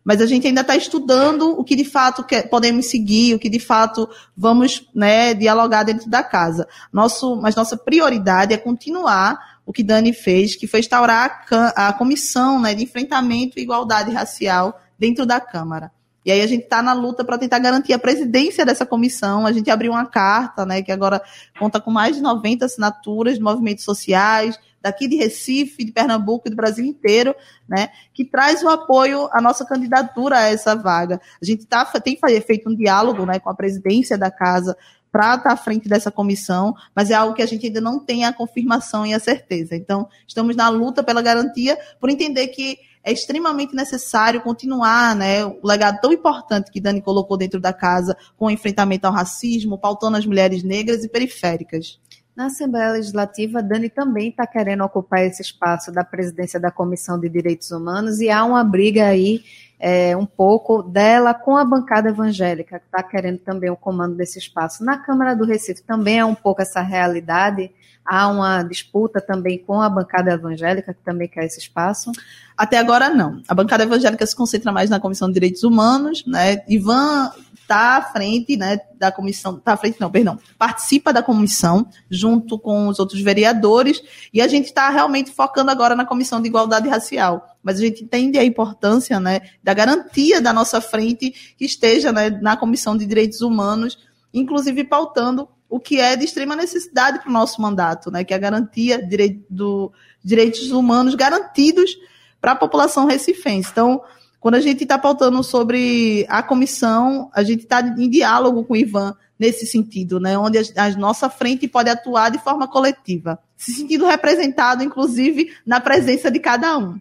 mas 0.01 0.21
a 0.21 0.25
gente 0.25 0.47
ainda 0.47 0.61
está 0.61 0.77
estudando 0.77 1.59
o 1.59 1.63
que 1.65 1.75
de 1.75 1.83
fato 1.83 2.25
podemos 2.49 2.85
seguir, 2.85 3.35
o 3.35 3.39
que 3.39 3.49
de 3.49 3.59
fato 3.59 4.09
vamos 4.35 4.87
né, 4.95 5.33
dialogar 5.33 5.83
dentro 5.83 6.09
da 6.09 6.23
casa. 6.23 6.65
Nosso, 6.91 7.35
mas 7.35 7.57
nossa 7.57 7.75
prioridade 7.75 8.53
é 8.53 8.57
continuar 8.57 9.59
o 9.65 9.73
que 9.73 9.83
Dani 9.83 10.13
fez, 10.13 10.55
que 10.55 10.67
foi 10.67 10.79
instaurar 10.79 11.45
a, 11.51 11.89
a 11.89 11.93
comissão 11.93 12.61
né, 12.61 12.73
de 12.73 12.85
enfrentamento 12.85 13.59
e 13.59 13.61
igualdade 13.61 14.09
racial 14.11 14.79
dentro 14.97 15.25
da 15.25 15.41
Câmara. 15.41 15.91
E 16.25 16.31
aí 16.31 16.41
a 16.41 16.47
gente 16.47 16.63
está 16.63 16.81
na 16.81 16.93
luta 16.93 17.23
para 17.23 17.37
tentar 17.37 17.59
garantir 17.59 17.93
a 17.93 17.99
presidência 17.99 18.65
dessa 18.65 18.85
comissão. 18.85 19.45
A 19.45 19.51
gente 19.51 19.69
abriu 19.69 19.91
uma 19.91 20.05
carta, 20.05 20.65
né, 20.65 20.81
que 20.81 20.91
agora 20.91 21.21
conta 21.57 21.79
com 21.79 21.91
mais 21.91 22.15
de 22.15 22.21
90 22.21 22.65
assinaturas 22.65 23.35
de 23.35 23.43
movimentos 23.43 23.83
sociais, 23.83 24.59
daqui 24.81 25.07
de 25.07 25.15
Recife, 25.15 25.83
de 25.83 25.91
Pernambuco 25.91 26.49
do 26.49 26.55
Brasil 26.55 26.85
inteiro, 26.85 27.35
né, 27.67 27.89
que 28.13 28.23
traz 28.23 28.63
o 28.63 28.69
apoio 28.69 29.29
à 29.31 29.41
nossa 29.41 29.65
candidatura 29.65 30.37
a 30.37 30.45
essa 30.45 30.75
vaga. 30.75 31.19
A 31.41 31.45
gente 31.45 31.65
tá, 31.65 31.85
tem 31.85 32.17
feito 32.45 32.69
um 32.69 32.75
diálogo 32.75 33.25
né, 33.25 33.39
com 33.39 33.49
a 33.49 33.55
presidência 33.55 34.17
da 34.17 34.31
casa 34.31 34.77
para 35.11 35.35
estar 35.35 35.49
tá 35.49 35.51
à 35.51 35.57
frente 35.57 35.87
dessa 35.89 36.11
comissão, 36.11 36.73
mas 36.95 37.09
é 37.09 37.13
algo 37.13 37.33
que 37.33 37.41
a 37.41 37.45
gente 37.45 37.65
ainda 37.65 37.81
não 37.81 37.99
tem 37.99 38.25
a 38.25 38.33
confirmação 38.33 39.05
e 39.05 39.13
a 39.13 39.19
certeza. 39.19 39.75
Então, 39.75 40.07
estamos 40.27 40.55
na 40.55 40.69
luta 40.69 41.03
pela 41.03 41.21
garantia, 41.21 41.77
por 41.99 42.09
entender 42.09 42.47
que 42.47 42.77
é 43.03 43.11
extremamente 43.11 43.75
necessário 43.75 44.41
continuar 44.41 45.15
né, 45.15 45.45
o 45.45 45.59
legado 45.63 45.99
tão 46.01 46.11
importante 46.11 46.71
que 46.71 46.81
Dani 46.81 47.01
colocou 47.01 47.37
dentro 47.37 47.59
da 47.59 47.73
casa 47.73 48.15
com 48.37 48.45
o 48.45 48.51
enfrentamento 48.51 49.07
ao 49.07 49.13
racismo, 49.13 49.77
pautando 49.77 50.17
as 50.17 50.25
mulheres 50.25 50.63
negras 50.63 51.03
e 51.03 51.09
periféricas. 51.09 51.99
Na 52.35 52.45
Assembleia 52.45 52.93
Legislativa, 52.93 53.61
Dani 53.61 53.89
também 53.89 54.29
está 54.29 54.47
querendo 54.47 54.83
ocupar 54.83 55.25
esse 55.25 55.41
espaço 55.41 55.91
da 55.91 56.03
presidência 56.03 56.59
da 56.59 56.71
Comissão 56.71 57.19
de 57.19 57.27
Direitos 57.27 57.71
Humanos 57.71 58.19
e 58.21 58.29
há 58.29 58.45
uma 58.45 58.63
briga 58.63 59.07
aí 59.07 59.43
é, 59.79 60.15
um 60.17 60.25
pouco 60.25 60.83
dela 60.83 61.33
com 61.33 61.55
a 61.55 61.63
bancada 61.63 62.09
evangélica, 62.09 62.79
que 62.79 62.85
está 62.85 63.01
querendo 63.01 63.39
também 63.39 63.69
o 63.69 63.77
comando 63.77 64.15
desse 64.15 64.37
espaço. 64.37 64.83
Na 64.83 64.97
Câmara 64.97 65.35
do 65.35 65.45
Recife 65.45 65.81
também 65.83 66.19
é 66.19 66.25
um 66.25 66.35
pouco 66.35 66.61
essa 66.61 66.81
realidade. 66.81 67.71
Há 68.05 68.27
uma 68.27 68.63
disputa 68.63 69.21
também 69.21 69.57
com 69.59 69.79
a 69.81 69.87
bancada 69.87 70.31
evangélica, 70.31 70.93
que 70.93 71.03
também 71.03 71.27
quer 71.27 71.45
esse 71.45 71.59
espaço. 71.59 72.11
Até 72.57 72.77
agora, 72.77 73.09
não. 73.09 73.41
A 73.47 73.53
bancada 73.53 73.83
evangélica 73.83 74.25
se 74.25 74.35
concentra 74.35 74.71
mais 74.71 74.89
na 74.89 74.99
Comissão 74.99 75.27
de 75.29 75.35
Direitos 75.35 75.63
Humanos, 75.63 76.25
né? 76.25 76.61
Ivan 76.67 77.31
está 77.69 77.97
à 77.97 78.01
frente, 78.01 78.57
né, 78.57 78.79
da 78.97 79.11
comissão, 79.11 79.57
está 79.57 79.73
à 79.73 79.77
frente, 79.77 80.01
não, 80.01 80.09
perdão, 80.09 80.39
participa 80.57 81.13
da 81.13 81.21
comissão 81.21 81.87
junto 82.09 82.57
com 82.57 82.87
os 82.87 82.97
outros 82.97 83.21
vereadores 83.21 84.01
e 84.33 84.41
a 84.41 84.47
gente 84.47 84.65
está 84.65 84.89
realmente 84.89 85.31
focando 85.31 85.69
agora 85.69 85.95
na 85.95 86.03
Comissão 86.03 86.41
de 86.41 86.47
Igualdade 86.47 86.89
Racial. 86.89 87.58
Mas 87.61 87.77
a 87.77 87.81
gente 87.81 88.03
entende 88.03 88.37
a 88.37 88.43
importância, 88.43 89.19
né, 89.19 89.41
da 89.63 89.73
garantia 89.73 90.41
da 90.41 90.53
nossa 90.53 90.79
frente 90.79 91.55
que 91.57 91.65
esteja, 91.65 92.11
né, 92.11 92.29
na 92.29 92.55
Comissão 92.55 92.95
de 92.95 93.05
Direitos 93.05 93.41
Humanos, 93.41 93.97
inclusive 94.33 94.83
pautando 94.83 95.47
o 95.69 95.79
que 95.79 95.99
é 95.99 96.15
de 96.15 96.25
extrema 96.25 96.55
necessidade 96.55 97.19
para 97.19 97.29
o 97.29 97.33
nosso 97.33 97.61
mandato, 97.61 98.09
né, 98.09 98.23
que 98.23 98.33
é 98.33 98.37
a 98.37 98.39
garantia 98.39 99.01
de 99.01 99.41
do, 99.49 99.91
direitos 100.23 100.71
humanos 100.71 101.15
garantidos 101.15 101.95
para 102.41 102.53
a 102.53 102.55
população 102.55 103.05
recifense. 103.05 103.69
Então, 103.71 104.01
quando 104.39 104.55
a 104.55 104.61
gente 104.61 104.83
está 104.83 104.97
pautando 104.97 105.43
sobre 105.43 106.25
a 106.29 106.41
comissão, 106.41 107.29
a 107.33 107.43
gente 107.43 107.63
está 107.63 107.81
em 107.81 108.09
diálogo 108.09 108.63
com 108.63 108.73
o 108.73 108.77
Ivan 108.77 109.15
nesse 109.37 109.65
sentido, 109.65 110.19
né? 110.19 110.37
Onde 110.37 110.57
a, 110.57 110.85
a, 110.85 110.89
nossa 110.91 111.29
frente 111.29 111.67
pode 111.67 111.89
atuar 111.89 112.29
de 112.29 112.39
forma 112.39 112.67
coletiva, 112.67 113.39
se 113.55 113.73
sentindo 113.73 114.05
representado, 114.05 114.83
inclusive, 114.83 115.53
na 115.65 115.79
presença 115.79 116.31
de 116.31 116.39
cada 116.39 116.77
um. 116.77 116.97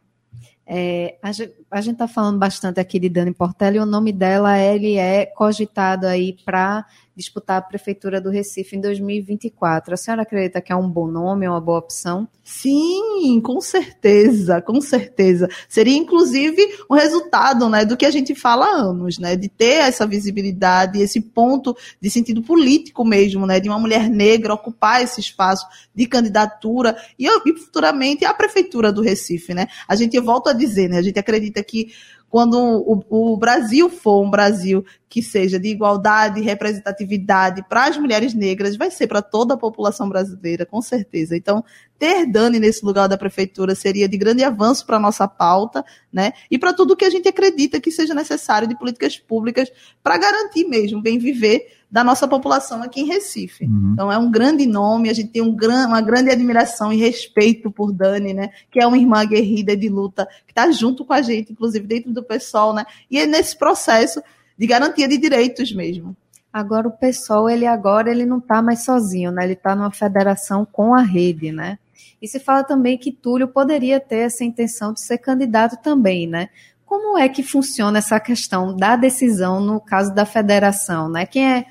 É, 0.71 1.17
a 1.23 1.33
gente 1.81 1.95
está 1.95 2.07
falando 2.07 2.39
bastante 2.39 2.79
aqui 2.79 3.01
de 3.01 3.09
Dani 3.09 3.33
Portela 3.33 3.77
e 3.77 3.81
o 3.81 3.87
nome 3.87 4.13
dela 4.13 4.59
ele 4.59 4.97
é 4.99 5.25
cogitado 5.25 6.07
aí 6.07 6.37
para 6.45 6.85
disputar 7.19 7.59
a 7.59 7.63
prefeitura 7.63 8.21
do 8.21 8.31
Recife 8.31 8.77
em 8.77 8.81
2024. 8.81 9.93
A 9.93 9.97
senhora 9.97 10.23
acredita 10.23 10.61
que 10.61 10.73
é 10.73 10.77
um 10.77 10.89
bom 10.89 11.09
nome, 11.09 11.47
é 11.47 11.51
uma 11.51 11.61
boa 11.61 11.81
opção? 11.81 12.29
Sim, 12.45 13.41
com 13.43 13.61
certeza, 13.61 14.63
com 14.63 14.81
certeza. 14.81 15.49
Seria 15.69 15.97
inclusive 15.97 16.63
um 16.89 16.95
resultado, 16.95 17.69
né, 17.69 17.85
do 17.85 17.97
que 17.97 18.07
a 18.07 18.11
gente 18.11 18.37
fala 18.37 18.67
há 18.67 18.77
anos, 18.77 19.19
né, 19.19 19.35
de 19.35 19.49
ter 19.49 19.81
essa 19.81 20.07
visibilidade, 20.07 21.03
esse 21.03 21.21
ponto 21.21 21.77
de 22.01 22.09
sentido 22.09 22.41
político 22.41 23.05
mesmo, 23.05 23.47
né, 23.47 23.59
de 23.59 23.69
uma 23.69 23.81
mulher 23.81 24.09
negra 24.09 24.55
ocupar 24.55 25.03
esse 25.03 25.21
espaço 25.21 25.67
de 25.93 26.07
candidatura 26.07 26.97
e, 27.19 27.27
e 27.27 27.59
futuramente 27.59 28.25
a 28.25 28.33
prefeitura 28.33 28.93
do 28.93 29.03
Recife, 29.03 29.53
né? 29.53 29.67
A 29.89 29.97
gente 29.97 30.19
volta 30.21 30.51
a 30.51 30.55
dizer, 30.55 30.89
né, 30.89 30.99
a 30.99 31.03
gente 31.03 31.19
acredita 31.19 31.63
que 31.65 31.93
quando 32.31 32.59
o, 32.59 33.33
o, 33.33 33.37
Brasil 33.37 33.89
for 33.89 34.23
um 34.23 34.31
Brasil 34.31 34.85
que 35.09 35.23
seja 35.23 35.59
de 35.59 35.69
igualdade 35.69 36.39
e 36.39 36.43
representatividade 36.43 37.65
para 37.69 37.87
as 37.87 37.97
mulheres 37.97 38.35
negras, 38.35 38.77
vai 38.77 38.91
ser 38.91 39.07
para 39.07 39.23
toda 39.23 39.55
a 39.55 39.57
população 39.57 40.09
brasileira, 40.09 40.67
com 40.67 40.83
certeza. 40.83 41.35
Então, 41.35 41.65
ter 41.99 42.27
Dani 42.27 42.61
nesse 42.61 42.85
lugar 42.85 43.09
da 43.09 43.17
prefeitura 43.17 43.75
seria 43.75 44.09
de 44.09 44.19
grande 44.19 44.45
avanço 44.45 44.85
para 44.85 44.99
a 44.99 45.01
nossa 45.01 45.27
pauta, 45.27 45.83
né? 46.13 46.33
E 46.51 46.59
para 46.59 46.75
tudo 46.75 46.97
que 46.97 47.05
a 47.05 47.11
gente 47.11 47.29
acredita 47.29 47.81
que 47.81 47.91
seja 47.91 48.13
necessário 48.13 48.69
de 48.69 48.79
políticas 48.79 49.17
públicas 49.17 49.73
para 50.03 50.19
garantir 50.19 50.65
mesmo 50.65 51.01
bem 51.01 51.19
viver 51.19 51.78
da 51.91 52.05
nossa 52.05 52.29
população 52.29 52.83
aqui 52.83 53.01
em 53.01 53.07
Recife. 53.07 53.65
Uhum. 53.65 53.91
Então 53.95 54.13
é 54.13 54.19
um 54.19 54.31
grande 54.31 54.67
nome, 54.67 55.09
a 55.09 55.15
gente 55.15 55.31
tem 55.31 55.43
um 55.43 55.55
gran, 55.55 55.87
uma 55.87 56.01
grande 56.01 56.31
admiração 56.31 56.93
e 56.93 56.97
respeito 56.97 57.71
por 57.71 57.93
Dani, 57.93 58.35
né? 58.35 58.51
Que 58.71 58.83
é 58.83 58.87
uma 58.87 58.99
irmã 58.99 59.21
aguerrida 59.21 59.77
de 59.77 59.89
luta, 59.89 60.29
que 60.47 60.53
está 60.53 60.71
junto 60.71 61.05
com 61.05 61.15
a 61.15 61.23
gente, 61.23 61.53
inclusive 61.53 61.87
dentro 61.87 62.13
do 62.13 62.23
PSOL, 62.23 62.75
né? 62.75 62.85
E 63.11 63.19
é 63.19 63.27
nesse 63.27 63.57
processo 63.57 64.23
de 64.57 64.67
garantia 64.67 65.09
de 65.09 65.17
direitos 65.17 65.73
mesmo. 65.73 66.15
Agora 66.53 66.89
o 66.89 66.91
PSOL, 66.91 67.49
ele 67.49 67.67
agora 67.67 68.11
ele 68.11 68.27
não 68.27 68.39
está 68.39 68.61
mais 68.61 68.85
sozinho, 68.85 69.31
né? 69.31 69.45
Ele 69.45 69.53
está 69.55 69.75
numa 69.75 69.91
federação 69.91 70.67
com 70.71 70.95
a 70.95 71.03
rede, 71.03 71.53
né? 71.53 71.79
E 72.21 72.29
se 72.29 72.41
fala 72.41 72.65
também 72.65 72.99
que 72.99 73.13
Túlio 73.13 73.49
poderia 73.49 74.01
ter 74.01 74.27
essa 74.27 74.45
intenção 74.45 74.93
de 74.93 75.01
ser 75.01 75.19
candidato 75.19 75.77
também, 75.83 76.27
né? 76.27 76.49
Como 76.85 77.19
é 77.19 77.29
que 77.29 77.43
funciona 77.43 77.99
essa 77.99 78.19
questão 78.19 78.75
da 78.75 78.97
decisão 78.97 79.61
no 79.61 79.79
caso 79.79 80.15
da 80.15 80.25
federação, 80.25 81.09
né? 81.09 81.27
Quem 81.27 81.47
é 81.47 81.67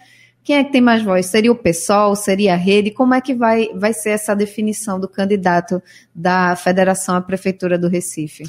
quem 0.48 0.56
é 0.56 0.64
que 0.64 0.72
tem 0.72 0.80
mais 0.80 1.04
voz? 1.04 1.26
Seria 1.26 1.52
o 1.52 1.56
PSOL? 1.56 2.16
Seria 2.16 2.54
a 2.54 2.56
rede? 2.56 2.90
Como 2.90 3.14
é 3.14 3.20
que 3.20 3.36
vai, 3.36 3.68
vai 3.76 3.92
ser 3.92 4.12
essa 4.12 4.34
definição 4.34 4.98
do 4.98 5.06
candidato 5.06 5.84
da 6.16 6.56
federação 6.56 7.18
à 7.18 7.22
prefeitura 7.22 7.78
do 7.78 7.90
Recife? 7.90 8.44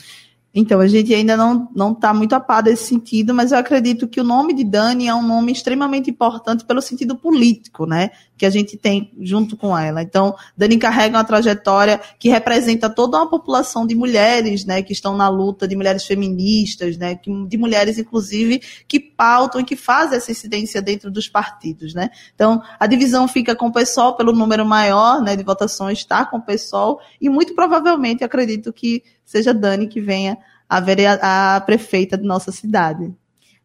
Então, 0.55 0.79
a 0.79 0.87
gente 0.87 1.13
ainda 1.13 1.37
não 1.37 1.91
está 1.91 2.15
muito 2.15 2.35
a 2.35 2.41
par 2.41 2.63
desse 2.63 2.85
sentido, 2.85 3.35
mas 3.35 3.51
eu 3.51 3.59
acredito 3.59 4.07
que 4.07 4.21
o 4.21 4.25
nome 4.25 4.55
de 4.55 4.63
Dani 4.63 5.09
é 5.09 5.15
um 5.15 5.27
nome 5.27 5.51
extremamente 5.51 6.09
importante 6.09 6.65
pelo 6.65 6.81
sentido 6.81 7.17
político, 7.17 7.85
né? 7.85 8.11
Que 8.39 8.47
a 8.47 8.51
gente 8.51 8.77
tem 8.77 9.11
junto 9.21 9.57
com 9.57 9.77
ela. 9.77 10.03
Então, 10.03 10.35
Dani 10.57 10.79
carrega 10.79 11.17
uma 11.17 11.25
trajetória 11.25 12.01
que 12.19 12.29
representa 12.29 12.89
toda 12.89 13.19
uma 13.19 13.29
população 13.29 13.87
de 13.87 13.95
mulheres, 13.95 14.65
né? 14.65 14.83
Que 14.83 14.93
estão 14.93 15.17
na 15.17 15.29
luta, 15.29 15.67
de 15.67 15.75
mulheres 15.75 16.05
feministas, 16.05 16.97
né? 16.97 17.19
De 17.49 17.59
mulheres, 17.59 17.99
inclusive, 17.99 18.63
que 18.87 19.01
pautam 19.01 19.61
e 19.61 19.65
que 19.65 19.77
fazem 19.77 20.17
essa 20.17 20.31
incidência 20.31 20.81
dentro 20.81 21.11
dos 21.11 21.29
partidos, 21.29 21.93
né? 21.93 22.11
Então, 22.35 22.63
a 22.79 22.87
divisão 22.87 23.27
fica 23.27 23.57
com 23.57 23.67
o 23.67 23.73
PSOL 23.73 24.15
pelo 24.15 24.33
número 24.33 24.65
maior, 24.65 25.21
né? 25.21 25.35
De 25.35 25.43
votações 25.43 25.99
está 25.99 26.25
com 26.25 26.39
o 26.39 26.43
PSOL 26.43 27.01
e 27.21 27.29
muito 27.29 27.55
provavelmente 27.55 28.23
acredito 28.23 28.73
que 28.73 29.03
seja 29.25 29.53
Dani 29.53 29.89
que 29.89 30.01
venha 30.01 30.39
a, 30.69 31.57
a 31.57 31.61
prefeita 31.61 32.17
de 32.17 32.25
nossa 32.25 32.53
cidade. 32.53 33.13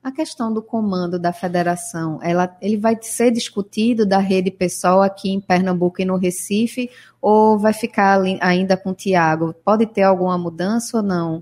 A 0.03 0.11
questão 0.11 0.53
do 0.53 0.61
comando 0.61 1.17
da 1.17 1.31
federação, 1.31 2.19
ela, 2.21 2.57
ele 2.61 2.75
vai 2.75 2.97
ser 3.01 3.31
discutido 3.31 4.05
da 4.05 4.17
rede 4.17 4.51
pessoal 4.51 5.01
aqui 5.01 5.29
em 5.29 5.39
Pernambuco 5.39 6.01
e 6.01 6.05
no 6.05 6.17
Recife, 6.17 6.89
ou 7.21 7.57
vai 7.57 7.71
ficar 7.71 8.19
ali, 8.19 8.37
ainda 8.41 8.75
com 8.75 8.89
o 8.89 8.93
Tiago? 8.93 9.55
Pode 9.63 9.85
ter 9.85 10.01
alguma 10.01 10.37
mudança 10.37 10.97
ou 10.97 11.03
não? 11.03 11.41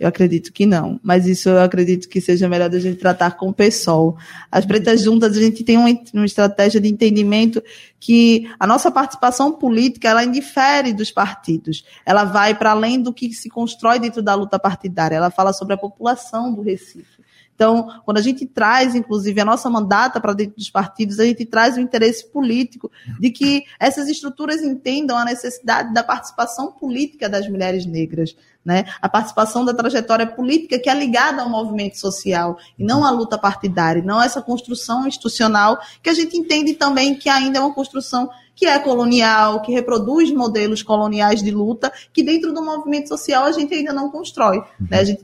Eu 0.00 0.08
acredito 0.08 0.54
que 0.54 0.64
não, 0.64 0.98
mas 1.02 1.26
isso 1.26 1.50
eu 1.50 1.60
acredito 1.60 2.08
que 2.08 2.18
seja 2.18 2.48
melhor 2.48 2.70
da 2.70 2.78
gente 2.78 2.96
tratar 2.96 3.32
com 3.32 3.50
o 3.50 3.52
pessoal. 3.52 4.16
As 4.50 4.64
pretas 4.64 5.02
juntas, 5.02 5.36
a 5.36 5.40
gente 5.40 5.62
tem 5.62 5.76
uma, 5.76 5.90
uma 6.14 6.24
estratégia 6.24 6.80
de 6.80 6.88
entendimento 6.88 7.62
que 8.00 8.50
a 8.58 8.66
nossa 8.66 8.90
participação 8.90 9.52
política 9.52 10.08
ela 10.08 10.24
indifere 10.24 10.94
dos 10.94 11.10
partidos. 11.10 11.84
Ela 12.06 12.24
vai 12.24 12.54
para 12.54 12.70
além 12.70 13.02
do 13.02 13.12
que 13.12 13.34
se 13.34 13.50
constrói 13.50 13.98
dentro 13.98 14.22
da 14.22 14.34
luta 14.34 14.58
partidária. 14.58 15.16
Ela 15.16 15.30
fala 15.30 15.52
sobre 15.52 15.74
a 15.74 15.78
população 15.78 16.54
do 16.54 16.62
Recife. 16.62 17.17
Então, 17.58 17.88
quando 18.04 18.18
a 18.18 18.22
gente 18.22 18.46
traz, 18.46 18.94
inclusive, 18.94 19.40
a 19.40 19.44
nossa 19.44 19.68
mandata 19.68 20.20
para 20.20 20.32
dentro 20.32 20.54
dos 20.54 20.70
partidos, 20.70 21.18
a 21.18 21.24
gente 21.24 21.44
traz 21.44 21.76
o 21.76 21.80
interesse 21.80 22.24
político 22.28 22.88
de 23.18 23.32
que 23.32 23.64
essas 23.80 24.08
estruturas 24.08 24.62
entendam 24.62 25.18
a 25.18 25.24
necessidade 25.24 25.92
da 25.92 26.04
participação 26.04 26.70
política 26.70 27.28
das 27.28 27.48
mulheres 27.48 27.84
negras, 27.84 28.36
né? 28.64 28.84
A 29.02 29.08
participação 29.08 29.64
da 29.64 29.74
trajetória 29.74 30.24
política 30.24 30.78
que 30.78 30.88
é 30.88 30.94
ligada 30.94 31.42
ao 31.42 31.48
movimento 31.48 31.98
social 31.98 32.56
e 32.78 32.84
não 32.84 33.04
à 33.04 33.10
luta 33.10 33.36
partidária, 33.36 34.04
não 34.04 34.22
essa 34.22 34.40
construção 34.40 35.08
institucional 35.08 35.80
que 36.00 36.10
a 36.10 36.14
gente 36.14 36.36
entende 36.36 36.74
também 36.74 37.16
que 37.16 37.28
ainda 37.28 37.58
é 37.58 37.60
uma 37.60 37.74
construção 37.74 38.30
que 38.54 38.66
é 38.66 38.78
colonial, 38.78 39.62
que 39.62 39.72
reproduz 39.72 40.30
modelos 40.30 40.80
coloniais 40.80 41.42
de 41.42 41.50
luta, 41.50 41.92
que 42.12 42.22
dentro 42.22 42.52
do 42.52 42.62
movimento 42.62 43.08
social 43.08 43.46
a 43.46 43.52
gente 43.52 43.74
ainda 43.74 43.92
não 43.92 44.12
constrói. 44.12 44.62
Né? 44.78 45.00
A 45.00 45.04
gente, 45.04 45.22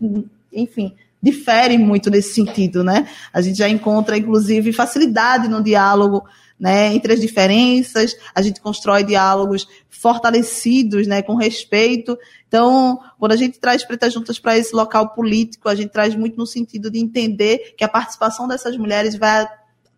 enfim, 0.52 0.92
difere 1.24 1.78
muito 1.78 2.10
nesse 2.10 2.34
sentido, 2.34 2.84
né? 2.84 3.08
A 3.32 3.40
gente 3.40 3.58
já 3.58 3.68
encontra, 3.68 4.16
inclusive, 4.16 4.72
facilidade 4.72 5.48
no 5.48 5.62
diálogo 5.62 6.24
né, 6.58 6.94
entre 6.94 7.12
as 7.12 7.20
diferenças, 7.20 8.16
a 8.34 8.40
gente 8.40 8.60
constrói 8.60 9.02
diálogos 9.02 9.66
fortalecidos, 9.90 11.06
né, 11.06 11.20
com 11.20 11.34
respeito. 11.34 12.16
Então, 12.46 13.00
quando 13.18 13.32
a 13.32 13.36
gente 13.36 13.58
traz 13.58 13.84
Pretas 13.84 14.12
Juntas 14.12 14.38
para 14.38 14.56
esse 14.56 14.74
local 14.74 15.10
político, 15.10 15.68
a 15.68 15.74
gente 15.74 15.90
traz 15.90 16.14
muito 16.14 16.36
no 16.36 16.46
sentido 16.46 16.90
de 16.90 16.98
entender 16.98 17.74
que 17.76 17.84
a 17.84 17.88
participação 17.88 18.46
dessas 18.46 18.76
mulheres 18.76 19.16
vai 19.16 19.46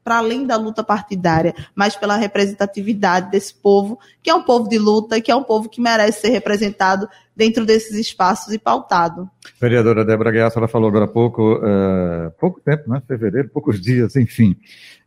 para 0.07 0.19
além 0.19 0.47
da 0.47 0.57
luta 0.57 0.85
partidária, 0.85 1.53
mas 1.75 1.97
pela 1.97 2.16
representatividade 2.16 3.29
desse 3.29 3.53
povo, 3.53 3.99
que 4.23 4.31
é 4.31 4.35
um 4.37 4.42
povo 4.45 4.69
de 4.69 4.79
luta, 4.79 5.21
que 5.21 5.33
é 5.33 5.35
um 5.35 5.42
povo 5.42 5.69
que 5.69 5.81
merece 5.81 6.21
ser 6.21 6.29
representado 6.29 7.09
dentro 7.35 7.66
desses 7.66 7.99
espaços 7.99 8.55
e 8.55 8.59
pautado. 8.59 9.29
Vereadora 9.61 10.05
Débora 10.05 10.31
Guiar, 10.31 10.47
a 10.47 10.51
senhora 10.51 10.69
falou 10.69 10.88
agora 10.88 11.07
há 11.07 11.09
pouco, 11.09 11.57
uh, 11.57 12.31
pouco 12.38 12.61
tempo, 12.61 12.88
né? 12.88 13.03
Fevereiro, 13.05 13.49
poucos 13.49 13.81
dias, 13.81 14.14
enfim. 14.14 14.57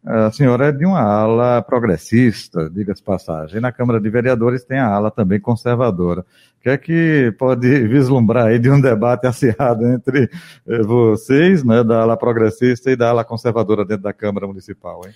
A 0.06 0.32
senhora 0.32 0.68
é 0.68 0.72
de 0.72 0.86
uma 0.86 1.02
ala 1.02 1.62
progressista, 1.62 2.70
diga-se 2.70 3.04
passagem. 3.04 3.60
Na 3.60 3.72
Câmara 3.72 4.00
de 4.00 4.10
Vereadores 4.10 4.64
tem 4.64 4.80
a 4.80 4.88
ala 4.88 5.12
também 5.12 5.40
conservadora. 5.40 6.22
O 6.22 6.62
que 6.62 6.70
é 6.70 6.78
que 6.78 7.36
pode 7.38 7.68
vislumbrar 7.88 8.48
aí 8.48 8.60
de 8.60 8.70
um 8.70 8.80
debate 8.80 9.28
acirrado 9.28 9.86
entre 9.86 10.30
eh, 10.68 10.84
vocês, 10.84 11.64
né, 11.64 11.84
da 11.84 12.02
ala 12.02 12.16
progressista 12.16 12.90
e 12.90 12.96
da 12.96 13.10
ala 13.10 13.26
conservadora 13.26 13.84
dentro 13.84 14.04
da 14.04 14.14
Câmara 14.14 14.48
Municipal, 14.48 15.02
hein? 15.06 15.14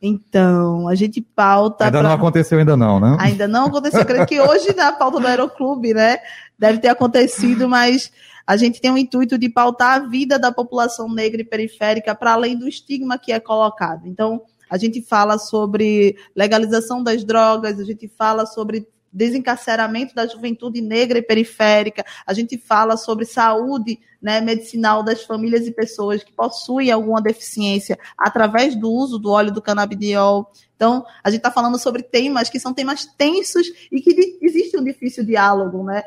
Então, 0.00 0.86
a 0.86 0.94
gente 0.94 1.22
pauta. 1.22 1.86
Ainda 1.86 2.00
pra... 2.00 2.08
não 2.08 2.14
aconteceu, 2.14 2.58
ainda 2.58 2.76
não, 2.76 3.00
né? 3.00 3.16
Ainda 3.18 3.48
não 3.48 3.66
aconteceu. 3.66 4.00
Eu 4.00 4.06
creio 4.06 4.26
que 4.26 4.38
hoje 4.38 4.74
na 4.76 4.92
pauta 4.92 5.18
do 5.18 5.26
Aeroclube, 5.26 5.94
né? 5.94 6.18
Deve 6.58 6.78
ter 6.78 6.88
acontecido, 6.88 7.66
mas 7.66 8.12
a 8.46 8.56
gente 8.56 8.80
tem 8.80 8.90
o 8.90 8.98
intuito 8.98 9.36
de 9.36 9.48
pautar 9.48 9.94
a 9.96 10.06
vida 10.06 10.38
da 10.38 10.52
população 10.52 11.12
negra 11.12 11.40
e 11.40 11.44
periférica 11.44 12.14
para 12.14 12.32
além 12.32 12.56
do 12.56 12.68
estigma 12.68 13.18
que 13.18 13.32
é 13.32 13.40
colocado. 13.40 14.06
Então, 14.06 14.42
a 14.70 14.78
gente 14.78 15.02
fala 15.02 15.38
sobre 15.38 16.16
legalização 16.34 17.02
das 17.02 17.24
drogas, 17.24 17.80
a 17.80 17.84
gente 17.84 18.08
fala 18.08 18.46
sobre 18.46 18.86
desencarceramento 19.12 20.14
da 20.14 20.26
juventude 20.26 20.82
negra 20.82 21.18
e 21.18 21.22
periférica, 21.22 22.04
a 22.26 22.34
gente 22.34 22.58
fala 22.58 22.98
sobre 22.98 23.24
saúde 23.24 23.98
né, 24.20 24.42
medicinal 24.42 25.02
das 25.02 25.22
famílias 25.22 25.66
e 25.66 25.72
pessoas 25.72 26.22
que 26.22 26.32
possuem 26.32 26.90
alguma 26.90 27.22
deficiência 27.22 27.98
através 28.18 28.76
do 28.76 28.90
uso 28.90 29.18
do 29.18 29.30
óleo 29.30 29.52
do 29.52 29.62
canabidiol. 29.62 30.52
Então, 30.74 31.04
a 31.24 31.30
gente 31.30 31.38
está 31.38 31.50
falando 31.50 31.78
sobre 31.78 32.02
temas 32.02 32.50
que 32.50 32.60
são 32.60 32.74
temas 32.74 33.06
tensos 33.06 33.66
e 33.90 34.02
que 34.02 34.38
existe 34.42 34.76
um 34.76 34.84
difícil 34.84 35.24
diálogo, 35.24 35.82
né? 35.82 36.02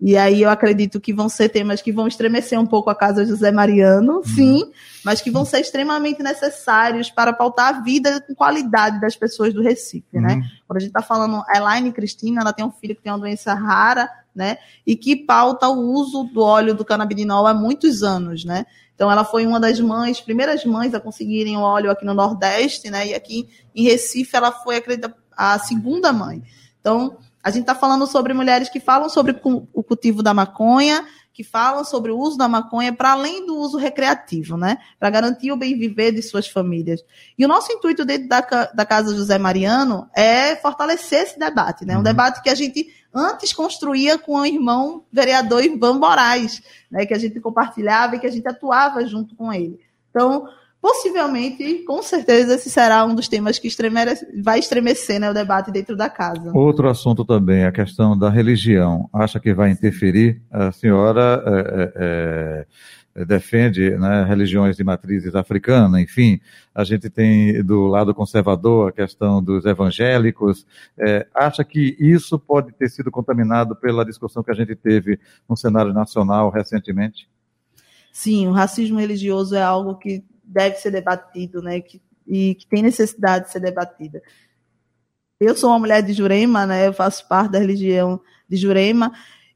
E 0.00 0.16
aí 0.16 0.40
eu 0.40 0.48
acredito 0.48 0.98
que 0.98 1.12
vão 1.12 1.28
ser 1.28 1.50
temas 1.50 1.82
que 1.82 1.92
vão 1.92 2.08
estremecer 2.08 2.58
um 2.58 2.64
pouco 2.64 2.88
a 2.88 2.94
casa 2.94 3.24
José 3.24 3.52
Mariano, 3.52 4.16
uhum. 4.16 4.24
sim, 4.24 4.72
mas 5.04 5.20
que 5.20 5.30
vão 5.30 5.44
ser 5.44 5.60
extremamente 5.60 6.22
necessários 6.22 7.10
para 7.10 7.34
pautar 7.34 7.68
a 7.68 7.80
vida 7.82 8.20
com 8.26 8.34
qualidade 8.34 8.98
das 8.98 9.14
pessoas 9.14 9.52
do 9.52 9.62
Recife, 9.62 10.06
né? 10.14 10.20
uhum. 10.20 10.40
né? 10.40 10.50
Quando 10.66 10.76
a 10.78 10.80
gente 10.80 10.88
está 10.88 11.02
falando, 11.02 11.42
a 11.46 11.56
Elaine 11.58 11.92
Cristina, 11.92 12.40
ela 12.40 12.52
tem 12.52 12.64
um 12.64 12.70
filho 12.70 12.96
que 12.96 13.02
tem 13.02 13.12
uma 13.12 13.18
doença 13.18 13.52
rara, 13.52 14.08
né? 14.34 14.56
E 14.86 14.96
que 14.96 15.16
pauta 15.16 15.68
o 15.68 15.92
uso 15.92 16.24
do 16.24 16.40
óleo 16.40 16.74
do 16.74 16.84
canabidinol 16.84 17.46
há 17.46 17.52
muitos 17.52 18.02
anos, 18.02 18.42
né? 18.42 18.64
Então 18.94 19.10
ela 19.10 19.24
foi 19.24 19.46
uma 19.46 19.60
das 19.60 19.78
mães, 19.80 20.20
primeiras 20.20 20.64
mães 20.64 20.94
a 20.94 21.00
conseguirem 21.00 21.56
o 21.56 21.60
óleo 21.60 21.90
aqui 21.90 22.06
no 22.06 22.14
Nordeste, 22.14 22.90
né? 22.90 23.08
E 23.08 23.14
aqui 23.14 23.48
em 23.74 23.84
Recife 23.84 24.34
ela 24.34 24.50
foi, 24.52 24.76
acredito, 24.76 25.12
a 25.36 25.58
segunda 25.58 26.12
mãe. 26.12 26.42
Então, 26.80 27.18
a 27.42 27.50
gente 27.50 27.62
está 27.62 27.74
falando 27.74 28.06
sobre 28.06 28.34
mulheres 28.34 28.68
que 28.68 28.80
falam 28.80 29.08
sobre 29.08 29.38
o 29.42 29.82
cultivo 29.82 30.22
da 30.22 30.34
maconha, 30.34 31.06
que 31.32 31.44
falam 31.44 31.84
sobre 31.84 32.10
o 32.10 32.18
uso 32.18 32.36
da 32.36 32.48
maconha 32.48 32.92
para 32.92 33.12
além 33.12 33.46
do 33.46 33.56
uso 33.56 33.78
recreativo, 33.78 34.56
né? 34.56 34.78
Para 34.98 35.08
garantir 35.10 35.50
o 35.50 35.56
bem 35.56 35.78
viver 35.78 36.12
de 36.12 36.22
suas 36.22 36.46
famílias. 36.46 37.02
E 37.38 37.44
o 37.44 37.48
nosso 37.48 37.72
intuito 37.72 38.04
dentro 38.04 38.28
da, 38.28 38.40
da 38.74 38.84
Casa 38.84 39.14
José 39.14 39.38
Mariano 39.38 40.08
é 40.14 40.56
fortalecer 40.56 41.22
esse 41.22 41.38
debate, 41.38 41.86
né? 41.86 41.94
Um 41.94 41.98
uhum. 41.98 42.02
debate 42.02 42.42
que 42.42 42.50
a 42.50 42.54
gente 42.54 42.92
antes 43.14 43.52
construía 43.52 44.18
com 44.18 44.34
o 44.34 44.46
irmão 44.46 45.04
vereador 45.10 45.64
Ivan 45.64 45.94
Moraes, 45.94 46.62
né? 46.90 47.06
Que 47.06 47.14
a 47.14 47.18
gente 47.18 47.40
compartilhava 47.40 48.16
e 48.16 48.18
que 48.18 48.26
a 48.26 48.30
gente 48.30 48.46
atuava 48.46 49.06
junto 49.06 49.34
com 49.34 49.52
ele. 49.52 49.80
Então, 50.10 50.46
possivelmente, 50.80 51.84
com 51.84 52.02
certeza, 52.02 52.54
esse 52.54 52.70
será 52.70 53.04
um 53.04 53.14
dos 53.14 53.28
temas 53.28 53.58
que 53.58 53.68
vai 54.42 54.58
estremecer 54.58 55.20
né, 55.20 55.30
o 55.30 55.34
debate 55.34 55.70
dentro 55.70 55.94
da 55.94 56.08
casa. 56.08 56.50
Outro 56.54 56.88
assunto 56.88 57.24
também, 57.24 57.64
a 57.64 57.72
questão 57.72 58.16
da 58.16 58.30
religião. 58.30 59.08
Acha 59.12 59.38
que 59.38 59.52
vai 59.52 59.70
interferir? 59.70 60.40
A 60.50 60.72
senhora 60.72 61.42
é, 61.46 62.66
é, 63.14 63.24
defende 63.26 63.90
né, 63.90 64.24
religiões 64.24 64.76
de 64.76 64.82
matrizes 64.82 65.34
africana, 65.34 66.00
enfim, 66.00 66.40
a 66.74 66.82
gente 66.82 67.10
tem 67.10 67.62
do 67.62 67.86
lado 67.86 68.14
conservador 68.14 68.88
a 68.88 68.92
questão 68.92 69.42
dos 69.42 69.66
evangélicos. 69.66 70.66
É, 70.98 71.26
acha 71.34 71.62
que 71.62 71.94
isso 72.00 72.38
pode 72.38 72.72
ter 72.72 72.88
sido 72.88 73.10
contaminado 73.10 73.76
pela 73.76 74.04
discussão 74.04 74.42
que 74.42 74.50
a 74.50 74.54
gente 74.54 74.74
teve 74.74 75.18
no 75.46 75.56
cenário 75.56 75.92
nacional 75.92 76.48
recentemente? 76.48 77.28
Sim, 78.12 78.48
o 78.48 78.52
racismo 78.52 78.98
religioso 78.98 79.54
é 79.54 79.62
algo 79.62 79.94
que 79.96 80.24
deve 80.50 80.76
ser 80.76 80.90
debatido, 80.90 81.62
né? 81.62 81.80
Que, 81.80 82.00
e 82.26 82.54
que 82.54 82.66
tem 82.66 82.82
necessidade 82.82 83.46
de 83.46 83.52
ser 83.52 83.60
debatida. 83.60 84.22
Eu 85.40 85.56
sou 85.56 85.70
uma 85.70 85.78
mulher 85.78 86.02
de 86.02 86.12
Jurema, 86.12 86.66
né? 86.66 86.86
Eu 86.86 86.92
faço 86.92 87.26
parte 87.26 87.52
da 87.52 87.58
religião 87.58 88.20
de 88.48 88.56
Jurema. 88.56 89.12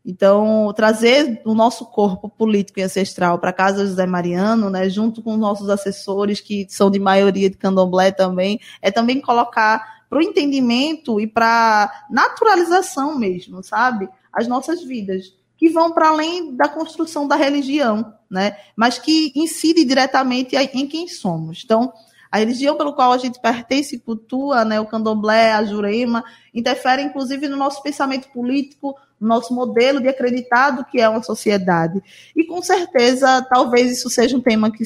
Então, 0.07 0.71
trazer 0.77 1.41
o 1.47 1.55
nosso 1.55 1.87
corpo 1.87 2.29
político 2.29 2.79
e 2.79 2.83
ancestral 2.83 3.39
para 3.39 3.51
a 3.51 3.55
Casa 3.55 3.87
José 3.87 4.07
Mariano, 4.07 4.69
né, 4.69 4.87
junto 4.91 5.23
com 5.23 5.33
os 5.33 5.39
nossos 5.39 5.71
assessores, 5.71 6.43
que 6.43 6.67
são 6.69 6.91
de 6.91 6.99
maioria 6.99 7.49
de 7.49 7.57
candomblé 7.57 8.13
também, 8.13 8.61
é 8.83 8.91
também 8.91 9.19
colocar 9.19 10.05
para 10.11 10.19
o 10.19 10.23
entendimento 10.23 11.19
e 11.19 11.27
para 11.27 11.91
naturalização 12.11 13.19
mesmo, 13.19 13.63
sabe? 13.63 14.07
As 14.31 14.47
nossas 14.47 14.85
vidas 14.85 15.33
que 15.65 15.71
vão 15.71 15.93
para 15.93 16.09
além 16.09 16.55
da 16.55 16.69
construção 16.69 17.27
da 17.27 17.37
religião, 17.37 18.13
né? 18.31 18.55
Mas 18.77 18.99
que 18.99 19.33
incide 19.35 19.83
diretamente 19.83 20.55
em 20.55 20.87
quem 20.87 21.09
somos. 21.09 21.63
Então, 21.65 21.91
a 22.31 22.37
religião 22.37 22.77
pelo 22.77 22.93
qual 22.93 23.13
a 23.13 23.17
gente 23.17 23.41
pertence 23.41 23.97
e 23.97 23.99
cultua, 23.99 24.63
né, 24.63 24.79
o 24.79 24.85
candomblé, 24.85 25.55
a 25.55 25.65
jurema, 25.65 26.23
interfere 26.53 27.01
inclusive 27.01 27.49
no 27.49 27.57
nosso 27.57 27.83
pensamento 27.83 28.29
político, 28.29 28.95
no 29.19 29.27
nosso 29.27 29.55
modelo 29.55 30.03
de 30.03 30.09
acreditado 30.09 30.85
que 30.85 31.01
é 31.01 31.09
uma 31.09 31.23
sociedade. 31.23 32.03
E 32.37 32.45
com 32.45 32.61
certeza, 32.61 33.41
talvez 33.49 33.91
isso 33.91 34.11
seja 34.11 34.37
um 34.37 34.43
tema 34.43 34.71
que 34.71 34.85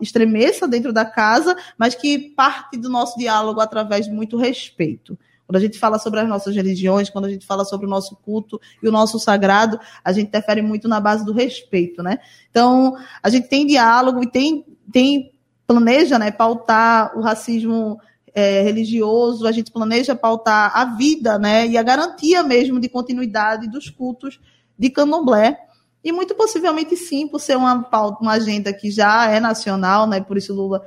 estremeça 0.00 0.68
dentro 0.68 0.92
da 0.92 1.04
casa, 1.04 1.56
mas 1.76 1.96
que 1.96 2.20
parte 2.36 2.76
do 2.76 2.88
nosso 2.88 3.18
diálogo 3.18 3.60
através 3.60 4.06
de 4.06 4.12
muito 4.12 4.36
respeito. 4.36 5.18
Quando 5.46 5.56
a 5.56 5.60
gente 5.60 5.78
fala 5.78 5.98
sobre 5.98 6.20
as 6.20 6.28
nossas 6.28 6.54
religiões, 6.54 7.10
quando 7.10 7.26
a 7.26 7.30
gente 7.30 7.46
fala 7.46 7.64
sobre 7.64 7.86
o 7.86 7.90
nosso 7.90 8.16
culto 8.16 8.60
e 8.82 8.88
o 8.88 8.92
nosso 8.92 9.18
sagrado, 9.18 9.78
a 10.02 10.12
gente 10.12 10.28
interfere 10.28 10.62
muito 10.62 10.88
na 10.88 11.00
base 11.00 11.24
do 11.24 11.32
respeito, 11.32 12.02
né? 12.02 12.18
Então, 12.50 12.96
a 13.22 13.28
gente 13.28 13.48
tem 13.48 13.66
diálogo 13.66 14.22
e 14.22 14.30
tem, 14.30 14.64
tem 14.90 15.32
planeja, 15.66 16.18
né, 16.18 16.30
pautar 16.30 17.16
o 17.16 17.20
racismo 17.20 17.98
é, 18.34 18.62
religioso, 18.62 19.46
a 19.46 19.52
gente 19.52 19.70
planeja 19.70 20.14
pautar 20.14 20.76
a 20.76 20.84
vida, 20.96 21.38
né, 21.38 21.66
e 21.66 21.78
a 21.78 21.82
garantia 21.82 22.42
mesmo 22.42 22.80
de 22.80 22.88
continuidade 22.88 23.68
dos 23.68 23.88
cultos 23.88 24.40
de 24.78 24.90
candomblé. 24.90 25.58
E 26.02 26.12
muito 26.12 26.34
possivelmente 26.34 26.96
sim, 26.96 27.26
por 27.26 27.40
ser 27.40 27.56
uma, 27.56 27.88
uma 28.20 28.32
agenda 28.32 28.72
que 28.72 28.90
já 28.90 29.30
é 29.30 29.40
nacional, 29.40 30.06
né, 30.06 30.20
por 30.20 30.36
isso 30.36 30.54
Lula 30.54 30.84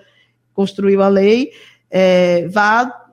construiu 0.54 1.02
a 1.02 1.08
lei, 1.08 1.52
é, 1.90 2.48
vá 2.50 3.07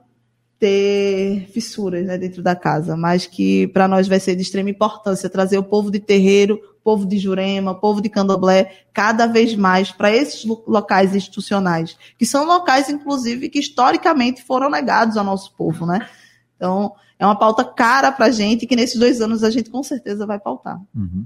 ter 0.59 1.47
fissuras 1.51 2.05
né, 2.05 2.17
dentro 2.17 2.41
da 2.41 2.55
casa, 2.55 2.95
mas 2.95 3.27
que 3.27 3.67
para 3.67 3.87
nós 3.87 4.07
vai 4.07 4.19
ser 4.19 4.35
de 4.35 4.41
extrema 4.41 4.69
importância 4.69 5.29
trazer 5.29 5.57
o 5.57 5.63
povo 5.63 5.91
de 5.91 5.99
terreiro, 5.99 6.59
povo 6.83 7.05
de 7.05 7.17
Jurema, 7.17 7.73
povo 7.73 8.01
de 8.01 8.09
Candomblé, 8.09 8.71
cada 8.93 9.25
vez 9.25 9.55
mais 9.55 9.91
para 9.91 10.15
esses 10.15 10.45
locais 10.45 11.15
institucionais, 11.15 11.97
que 12.17 12.25
são 12.25 12.45
locais, 12.45 12.89
inclusive, 12.89 13.49
que 13.49 13.59
historicamente 13.59 14.43
foram 14.43 14.69
negados 14.69 15.17
ao 15.17 15.23
nosso 15.23 15.53
povo, 15.55 15.85
né? 15.85 16.07
Então, 16.55 16.93
é 17.17 17.25
uma 17.25 17.37
pauta 17.37 17.65
cara 17.65 18.11
para 18.11 18.27
a 18.27 18.31
gente, 18.31 18.67
que 18.67 18.75
nesses 18.75 18.99
dois 18.99 19.19
anos 19.19 19.43
a 19.43 19.49
gente 19.49 19.69
com 19.69 19.81
certeza 19.81 20.25
vai 20.25 20.39
pautar. 20.39 20.79
Uhum. 20.95 21.25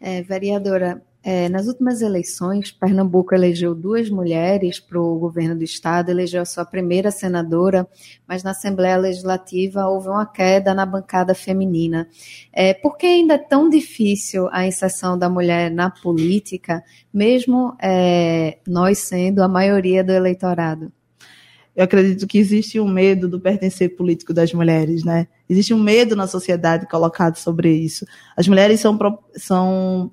É, 0.00 0.22
vereadora, 0.22 1.02
é, 1.22 1.48
nas 1.48 1.66
últimas 1.66 2.00
eleições, 2.00 2.70
Pernambuco 2.70 3.34
elegeu 3.34 3.74
duas 3.74 4.08
mulheres 4.08 4.78
para 4.78 5.00
o 5.00 5.18
governo 5.18 5.56
do 5.56 5.64
estado, 5.64 6.10
elegeu 6.10 6.40
a 6.40 6.44
sua 6.44 6.64
primeira 6.64 7.10
senadora, 7.10 7.86
mas 8.26 8.42
na 8.42 8.52
Assembleia 8.52 8.96
Legislativa 8.96 9.86
houve 9.86 10.08
uma 10.08 10.26
queda 10.26 10.72
na 10.72 10.86
bancada 10.86 11.34
feminina. 11.34 12.08
É, 12.52 12.72
por 12.72 12.96
que 12.96 13.06
ainda 13.06 13.34
é 13.34 13.38
tão 13.38 13.68
difícil 13.68 14.48
a 14.52 14.66
inserção 14.66 15.18
da 15.18 15.28
mulher 15.28 15.70
na 15.70 15.90
política, 15.90 16.82
mesmo 17.12 17.76
é, 17.82 18.58
nós 18.66 18.98
sendo 18.98 19.42
a 19.42 19.48
maioria 19.48 20.04
do 20.04 20.12
eleitorado? 20.12 20.92
eu 21.78 21.84
acredito 21.84 22.26
que 22.26 22.38
existe 22.38 22.80
um 22.80 22.88
medo 22.88 23.28
do 23.28 23.38
pertencer 23.38 23.94
político 23.94 24.34
das 24.34 24.52
mulheres, 24.52 25.04
né? 25.04 25.28
Existe 25.48 25.72
um 25.72 25.82
medo 25.82 26.14
na 26.14 26.26
sociedade 26.26 26.86
colocado 26.86 27.36
sobre 27.36 27.72
isso. 27.72 28.04
As 28.36 28.46
mulheres 28.46 28.80
são, 28.80 28.98
são 29.34 30.12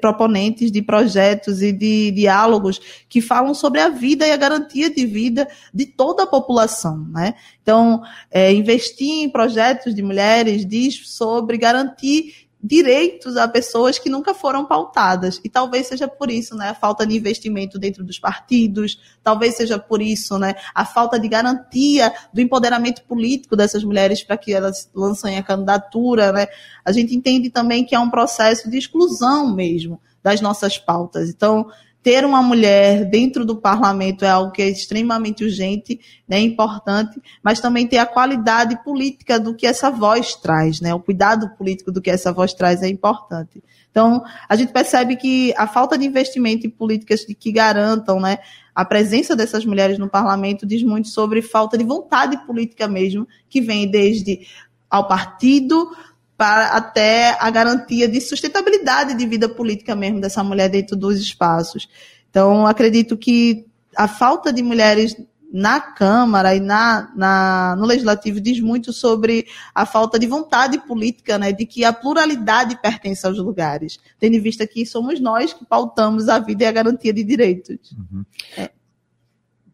proponentes 0.00 0.72
de 0.72 0.82
projetos 0.82 1.62
e 1.62 1.72
de 1.72 2.10
diálogos 2.10 2.80
que 3.08 3.20
falam 3.20 3.54
sobre 3.54 3.80
a 3.80 3.88
vida 3.88 4.26
e 4.26 4.32
a 4.32 4.36
garantia 4.36 4.90
de 4.90 5.06
vida 5.06 5.46
de 5.72 5.86
toda 5.86 6.24
a 6.24 6.26
população, 6.26 7.06
né? 7.10 7.34
Então, 7.62 8.02
é, 8.30 8.52
investir 8.52 9.24
em 9.24 9.30
projetos 9.30 9.94
de 9.94 10.02
mulheres 10.02 10.66
diz 10.66 11.08
sobre 11.08 11.58
garantir 11.58 12.45
direitos 12.62 13.36
a 13.36 13.46
pessoas 13.46 13.98
que 13.98 14.10
nunca 14.10 14.34
foram 14.34 14.64
pautadas. 14.64 15.40
E 15.44 15.48
talvez 15.48 15.86
seja 15.86 16.08
por 16.08 16.30
isso, 16.30 16.56
né, 16.56 16.70
a 16.70 16.74
falta 16.74 17.06
de 17.06 17.16
investimento 17.16 17.78
dentro 17.78 18.02
dos 18.02 18.18
partidos, 18.18 19.00
talvez 19.22 19.56
seja 19.56 19.78
por 19.78 20.02
isso, 20.02 20.38
né, 20.38 20.54
a 20.74 20.84
falta 20.84 21.18
de 21.18 21.28
garantia 21.28 22.12
do 22.32 22.40
empoderamento 22.40 23.02
político 23.04 23.56
dessas 23.56 23.84
mulheres 23.84 24.22
para 24.22 24.36
que 24.36 24.52
elas 24.52 24.90
lancem 24.94 25.38
a 25.38 25.42
candidatura, 25.42 26.32
né? 26.32 26.46
A 26.84 26.92
gente 26.92 27.14
entende 27.14 27.50
também 27.50 27.84
que 27.84 27.94
é 27.94 27.98
um 27.98 28.10
processo 28.10 28.70
de 28.70 28.78
exclusão 28.78 29.54
mesmo 29.54 30.00
das 30.22 30.40
nossas 30.40 30.76
pautas. 30.76 31.28
Então, 31.28 31.70
ter 32.06 32.24
uma 32.24 32.40
mulher 32.40 33.04
dentro 33.10 33.44
do 33.44 33.56
parlamento 33.56 34.24
é 34.24 34.28
algo 34.28 34.52
que 34.52 34.62
é 34.62 34.68
extremamente 34.68 35.42
urgente, 35.42 35.98
né, 36.28 36.38
importante, 36.38 37.20
mas 37.42 37.58
também 37.58 37.84
ter 37.84 37.98
a 37.98 38.06
qualidade 38.06 38.80
política 38.84 39.40
do 39.40 39.52
que 39.52 39.66
essa 39.66 39.90
voz 39.90 40.36
traz, 40.36 40.80
né, 40.80 40.94
o 40.94 41.00
cuidado 41.00 41.50
político 41.58 41.90
do 41.90 42.00
que 42.00 42.08
essa 42.08 42.32
voz 42.32 42.54
traz 42.54 42.80
é 42.80 42.86
importante. 42.86 43.60
Então, 43.90 44.22
a 44.48 44.54
gente 44.54 44.72
percebe 44.72 45.16
que 45.16 45.52
a 45.56 45.66
falta 45.66 45.98
de 45.98 46.06
investimento 46.06 46.64
em 46.64 46.70
políticas 46.70 47.24
que 47.24 47.50
garantam, 47.50 48.20
né, 48.20 48.38
a 48.72 48.84
presença 48.84 49.34
dessas 49.34 49.66
mulheres 49.66 49.98
no 49.98 50.08
parlamento 50.08 50.64
diz 50.64 50.84
muito 50.84 51.08
sobre 51.08 51.42
falta 51.42 51.76
de 51.76 51.82
vontade 51.82 52.36
política 52.46 52.86
mesmo, 52.86 53.26
que 53.48 53.60
vem 53.60 53.90
desde 53.90 54.46
ao 54.88 55.08
partido 55.08 55.90
para 56.36 56.68
até 56.68 57.36
a 57.40 57.50
garantia 57.50 58.08
de 58.08 58.20
sustentabilidade 58.20 59.14
de 59.14 59.26
vida 59.26 59.48
política 59.48 59.94
mesmo 59.94 60.20
dessa 60.20 60.44
mulher 60.44 60.68
dentro 60.68 60.96
dos 60.96 61.18
espaços. 61.18 61.88
Então, 62.30 62.66
acredito 62.66 63.16
que 63.16 63.66
a 63.96 64.06
falta 64.06 64.52
de 64.52 64.62
mulheres 64.62 65.16
na 65.52 65.80
Câmara 65.80 66.54
e 66.54 66.60
na, 66.60 67.10
na, 67.16 67.76
no 67.78 67.86
Legislativo 67.86 68.40
diz 68.40 68.60
muito 68.60 68.92
sobre 68.92 69.46
a 69.74 69.86
falta 69.86 70.18
de 70.18 70.26
vontade 70.26 70.78
política, 70.86 71.38
né, 71.38 71.52
de 71.52 71.64
que 71.64 71.84
a 71.84 71.92
pluralidade 71.92 72.78
pertence 72.82 73.26
aos 73.26 73.38
lugares, 73.38 73.98
tendo 74.18 74.34
em 74.34 74.40
vista 74.40 74.66
que 74.66 74.84
somos 74.84 75.18
nós 75.20 75.54
que 75.54 75.64
pautamos 75.64 76.28
a 76.28 76.38
vida 76.38 76.64
e 76.64 76.66
a 76.66 76.72
garantia 76.72 77.12
de 77.12 77.24
direitos. 77.24 77.92
Uhum. 77.92 78.24
É. 78.56 78.70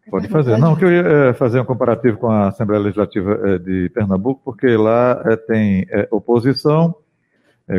Pode 0.09 0.27
fazer. 0.27 0.57
Não, 0.57 0.75
que 0.75 0.83
eu 0.83 0.91
ia 0.91 1.01
é, 1.01 1.33
fazer 1.33 1.59
um 1.59 1.65
comparativo 1.65 2.17
com 2.17 2.29
a 2.29 2.49
Assembleia 2.49 2.81
Legislativa 2.81 3.39
é, 3.45 3.57
de 3.57 3.89
Pernambuco, 3.89 4.41
porque 4.43 4.75
lá 4.75 5.21
é, 5.25 5.35
tem 5.35 5.87
oposição, 6.11 6.95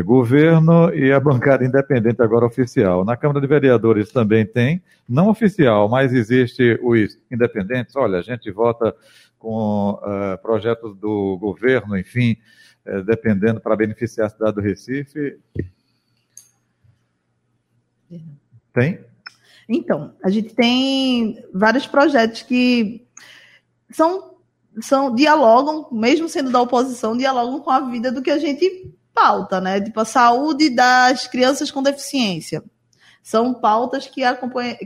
governo 0.03 0.91
e 0.95 1.13
a 1.13 1.19
bancada 1.19 1.63
independente 1.63 2.19
agora 2.19 2.43
oficial. 2.43 3.05
Na 3.05 3.15
Câmara 3.15 3.39
de 3.39 3.45
Vereadores 3.45 4.11
também 4.11 4.43
tem, 4.43 4.81
não 5.07 5.29
oficial, 5.29 5.87
mas 5.87 6.11
existe 6.11 6.79
os 6.81 7.19
independentes. 7.31 7.95
Olha, 7.95 8.17
a 8.17 8.21
gente 8.23 8.49
vota 8.51 8.95
com 9.37 9.91
uh, 10.01 10.41
projetos 10.41 10.97
do 10.97 11.37
governo, 11.37 11.95
enfim, 11.95 12.35
uh, 12.87 13.03
dependendo 13.03 13.61
para 13.61 13.75
beneficiar 13.75 14.25
a 14.25 14.29
cidade 14.31 14.55
do 14.55 14.61
Recife. 14.61 15.37
Tem? 18.73 18.99
Então, 19.67 20.13
a 20.23 20.29
gente 20.29 20.53
tem 20.53 21.43
vários 21.53 21.87
projetos 21.87 22.43
que 22.43 23.05
são, 23.89 24.35
são 24.81 25.13
dialogam, 25.13 25.87
mesmo 25.91 26.29
sendo 26.29 26.51
da 26.51 26.61
oposição, 26.61 27.17
dialogam 27.17 27.59
com 27.61 27.71
a 27.71 27.79
vida 27.79 28.11
do 28.11 28.21
que 28.21 28.31
a 28.31 28.37
gente 28.37 28.93
pauta, 29.13 29.61
né? 29.61 29.79
Tipo, 29.79 30.01
a 30.01 30.05
saúde 30.05 30.69
das 30.69 31.27
crianças 31.27 31.71
com 31.71 31.81
deficiência. 31.81 32.63
São 33.23 33.55
pautas 33.55 34.05
que 34.05 34.23
a, 34.23 34.37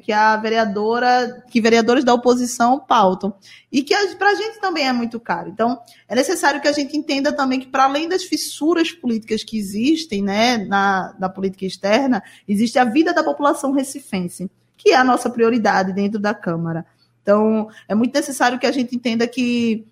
que 0.01 0.13
a 0.13 0.37
vereadora, 0.37 1.43
que 1.49 1.59
vereadores 1.59 2.05
da 2.05 2.13
oposição 2.13 2.79
pautam. 2.79 3.33
E 3.69 3.83
que 3.83 3.93
para 4.15 4.29
a 4.29 4.35
gente 4.35 4.61
também 4.61 4.87
é 4.87 4.93
muito 4.93 5.19
caro. 5.19 5.49
Então, 5.49 5.77
é 6.07 6.15
necessário 6.15 6.61
que 6.61 6.67
a 6.69 6.71
gente 6.71 6.95
entenda 6.95 7.33
também 7.33 7.59
que, 7.59 7.67
para 7.67 7.83
além 7.83 8.07
das 8.07 8.23
fissuras 8.23 8.93
políticas 8.93 9.43
que 9.43 9.57
existem 9.57 10.21
né, 10.21 10.57
na, 10.57 11.13
na 11.19 11.27
política 11.27 11.65
externa, 11.65 12.23
existe 12.47 12.79
a 12.79 12.85
vida 12.85 13.13
da 13.13 13.25
população 13.25 13.73
recifense, 13.73 14.49
que 14.79 14.91
é 14.91 14.95
a 14.95 15.03
nossa 15.03 15.29
prioridade 15.29 15.93
dentro 15.93 16.19
da 16.19 16.33
Câmara. 16.33 16.85
Então, 17.21 17.67
é 17.87 17.93
muito 17.93 18.13
necessário 18.13 18.57
que 18.57 18.65
a 18.65 18.71
gente 18.71 18.95
entenda 18.95 19.27
que 19.27 19.85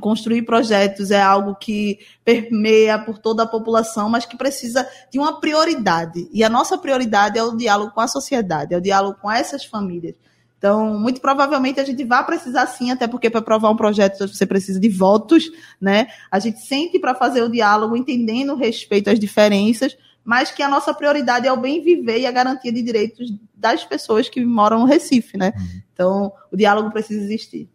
construir 0.00 0.42
projetos 0.42 1.10
é 1.10 1.20
algo 1.20 1.54
que 1.54 1.98
permeia 2.24 2.98
por 2.98 3.18
toda 3.18 3.42
a 3.42 3.46
população, 3.46 4.08
mas 4.08 4.24
que 4.24 4.38
precisa 4.38 4.88
de 5.10 5.18
uma 5.18 5.38
prioridade. 5.38 6.28
E 6.32 6.42
a 6.42 6.48
nossa 6.48 6.78
prioridade 6.78 7.38
é 7.38 7.42
o 7.42 7.56
diálogo 7.56 7.92
com 7.92 8.00
a 8.00 8.08
sociedade, 8.08 8.74
é 8.74 8.78
o 8.78 8.80
diálogo 8.80 9.18
com 9.20 9.30
essas 9.30 9.64
famílias. 9.66 10.14
Então, 10.56 10.98
muito 10.98 11.20
provavelmente 11.20 11.78
a 11.78 11.84
gente 11.84 12.04
vai 12.04 12.24
precisar 12.24 12.66
sim, 12.66 12.90
até 12.90 13.06
porque 13.06 13.28
para 13.28 13.40
aprovar 13.40 13.70
um 13.70 13.76
projeto 13.76 14.26
você 14.28 14.46
precisa 14.46 14.80
de 14.80 14.88
votos, 14.88 15.50
né? 15.80 16.06
A 16.30 16.38
gente 16.38 16.60
sente 16.60 16.98
para 16.98 17.14
fazer 17.14 17.42
o 17.42 17.50
diálogo, 17.50 17.96
entendendo 17.96 18.52
o 18.52 18.56
respeito 18.56 19.10
às 19.10 19.18
diferenças, 19.18 19.96
mas 20.24 20.50
que 20.50 20.62
a 20.62 20.68
nossa 20.68 20.94
prioridade 20.94 21.46
é 21.46 21.52
o 21.52 21.56
bem 21.56 21.82
viver 21.82 22.20
e 22.20 22.26
a 22.26 22.32
garantia 22.32 22.72
de 22.72 22.82
direitos 22.82 23.32
das 23.54 23.84
pessoas 23.84 24.28
que 24.28 24.44
moram 24.44 24.80
no 24.80 24.84
Recife, 24.84 25.36
né? 25.36 25.52
Uhum. 25.56 25.82
Então, 25.92 26.32
o 26.50 26.56
diálogo 26.56 26.90
precisa 26.90 27.22
existir. 27.22 27.68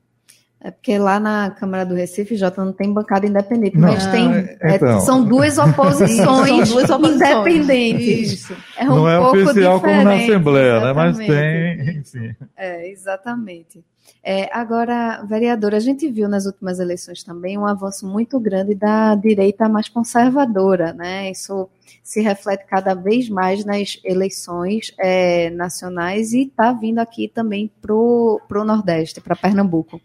É 0.59 0.71
porque 0.71 0.97
lá 0.97 1.19
na 1.19 1.51
Câmara 1.51 1.85
do 1.85 1.93
Recife, 1.93 2.35
Jota, 2.35 2.65
não 2.65 2.73
tem 2.73 2.91
bancada 2.91 3.27
independente, 3.27 3.77
não, 3.77 3.89
mas 3.89 4.07
tem, 4.07 4.33
é, 4.33 4.57
é, 4.61 4.75
então, 4.75 4.99
são 5.01 5.23
duas 5.23 5.55
oposições, 5.59 6.69
duas 6.69 6.89
oposições 6.89 7.31
independentes. 7.31 8.33
Isso. 8.33 8.57
É 8.75 8.89
um 8.89 8.95
não 8.95 9.09
é 9.09 9.19
oficial 9.19 9.79
como 9.79 10.03
na 10.03 10.15
Assembleia, 10.15 10.79
né? 10.79 10.93
mas 10.93 11.17
tem, 11.17 11.99
enfim. 11.99 12.35
É, 12.55 12.89
exatamente. 12.89 13.83
É, 14.23 14.49
agora, 14.51 15.23
vereadora, 15.23 15.77
a 15.77 15.79
gente 15.79 16.09
viu 16.09 16.27
nas 16.27 16.45
últimas 16.45 16.79
eleições 16.79 17.23
também 17.23 17.57
um 17.57 17.65
avanço 17.65 18.05
muito 18.05 18.39
grande 18.39 18.75
da 18.75 19.15
direita 19.15 19.69
mais 19.69 19.87
conservadora, 19.87 20.93
né? 20.93 21.31
Isso 21.31 21.69
se 22.03 22.21
reflete 22.21 22.65
cada 22.65 22.93
vez 22.93 23.29
mais 23.29 23.65
nas 23.65 23.99
eleições 24.03 24.93
é, 24.99 25.49
nacionais 25.51 26.33
e 26.33 26.43
está 26.43 26.71
vindo 26.71 26.99
aqui 26.99 27.27
também 27.27 27.71
para 27.81 27.93
o 27.93 28.41
Nordeste, 28.65 29.21
para 29.21 29.35
Pernambuco. 29.35 30.01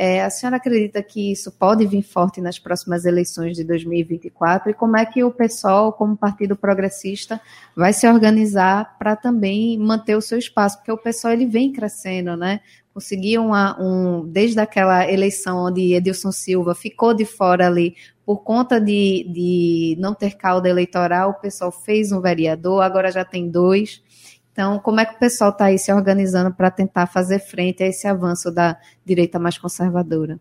É, 0.00 0.22
a 0.22 0.30
senhora 0.30 0.58
acredita 0.58 1.02
que 1.02 1.32
isso 1.32 1.50
pode 1.50 1.84
vir 1.84 2.02
forte 2.02 2.40
nas 2.40 2.56
próximas 2.56 3.04
eleições 3.04 3.56
de 3.56 3.64
2024? 3.64 4.70
E 4.70 4.74
como 4.74 4.96
é 4.96 5.04
que 5.04 5.24
o 5.24 5.30
PSOL, 5.32 5.92
como 5.92 6.16
partido 6.16 6.54
progressista, 6.54 7.40
vai 7.74 7.92
se 7.92 8.06
organizar 8.06 8.96
para 8.96 9.16
também 9.16 9.76
manter 9.76 10.16
o 10.16 10.20
seu 10.20 10.38
espaço? 10.38 10.76
Porque 10.76 10.92
o 10.92 10.96
PSOL 10.96 11.32
ele 11.32 11.46
vem 11.46 11.72
crescendo, 11.72 12.36
né? 12.36 12.60
Conseguiu 12.98 13.44
uma, 13.44 13.80
um, 13.80 14.26
desde 14.26 14.58
aquela 14.58 15.08
eleição 15.08 15.66
onde 15.66 15.94
Edilson 15.94 16.32
Silva 16.32 16.74
ficou 16.74 17.14
de 17.14 17.24
fora 17.24 17.68
ali 17.68 17.94
por 18.26 18.38
conta 18.38 18.80
de, 18.80 19.24
de 19.32 19.96
não 20.00 20.12
ter 20.12 20.36
cauda 20.36 20.68
eleitoral, 20.68 21.30
o 21.30 21.34
pessoal 21.34 21.70
fez 21.70 22.10
um 22.10 22.20
vereador, 22.20 22.82
agora 22.82 23.12
já 23.12 23.24
tem 23.24 23.48
dois. 23.48 24.02
Então, 24.50 24.80
como 24.80 24.98
é 24.98 25.06
que 25.06 25.14
o 25.14 25.18
pessoal 25.20 25.50
está 25.50 25.66
aí 25.66 25.78
se 25.78 25.92
organizando 25.92 26.52
para 26.52 26.72
tentar 26.72 27.06
fazer 27.06 27.38
frente 27.38 27.84
a 27.84 27.86
esse 27.86 28.08
avanço 28.08 28.50
da 28.50 28.76
direita 29.06 29.38
mais 29.38 29.56
conservadora? 29.56 30.40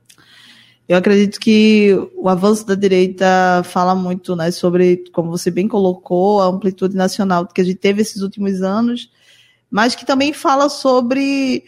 Eu 0.90 0.98
acredito 0.98 1.40
que 1.40 1.96
o 2.16 2.28
avanço 2.28 2.66
da 2.66 2.74
direita 2.74 3.62
fala 3.66 3.94
muito 3.94 4.36
né, 4.36 4.50
sobre, 4.50 5.04
como 5.14 5.30
você 5.30 5.52
bem 5.52 5.68
colocou, 5.68 6.42
a 6.42 6.48
amplitude 6.48 6.96
nacional 6.96 7.46
que 7.46 7.62
a 7.62 7.64
gente 7.64 7.78
teve 7.78 8.02
esses 8.02 8.24
últimos 8.24 8.64
anos, 8.64 9.12
mas 9.70 9.94
que 9.94 10.08
também 10.08 10.34
fala 10.34 10.70
sobre 10.70 11.64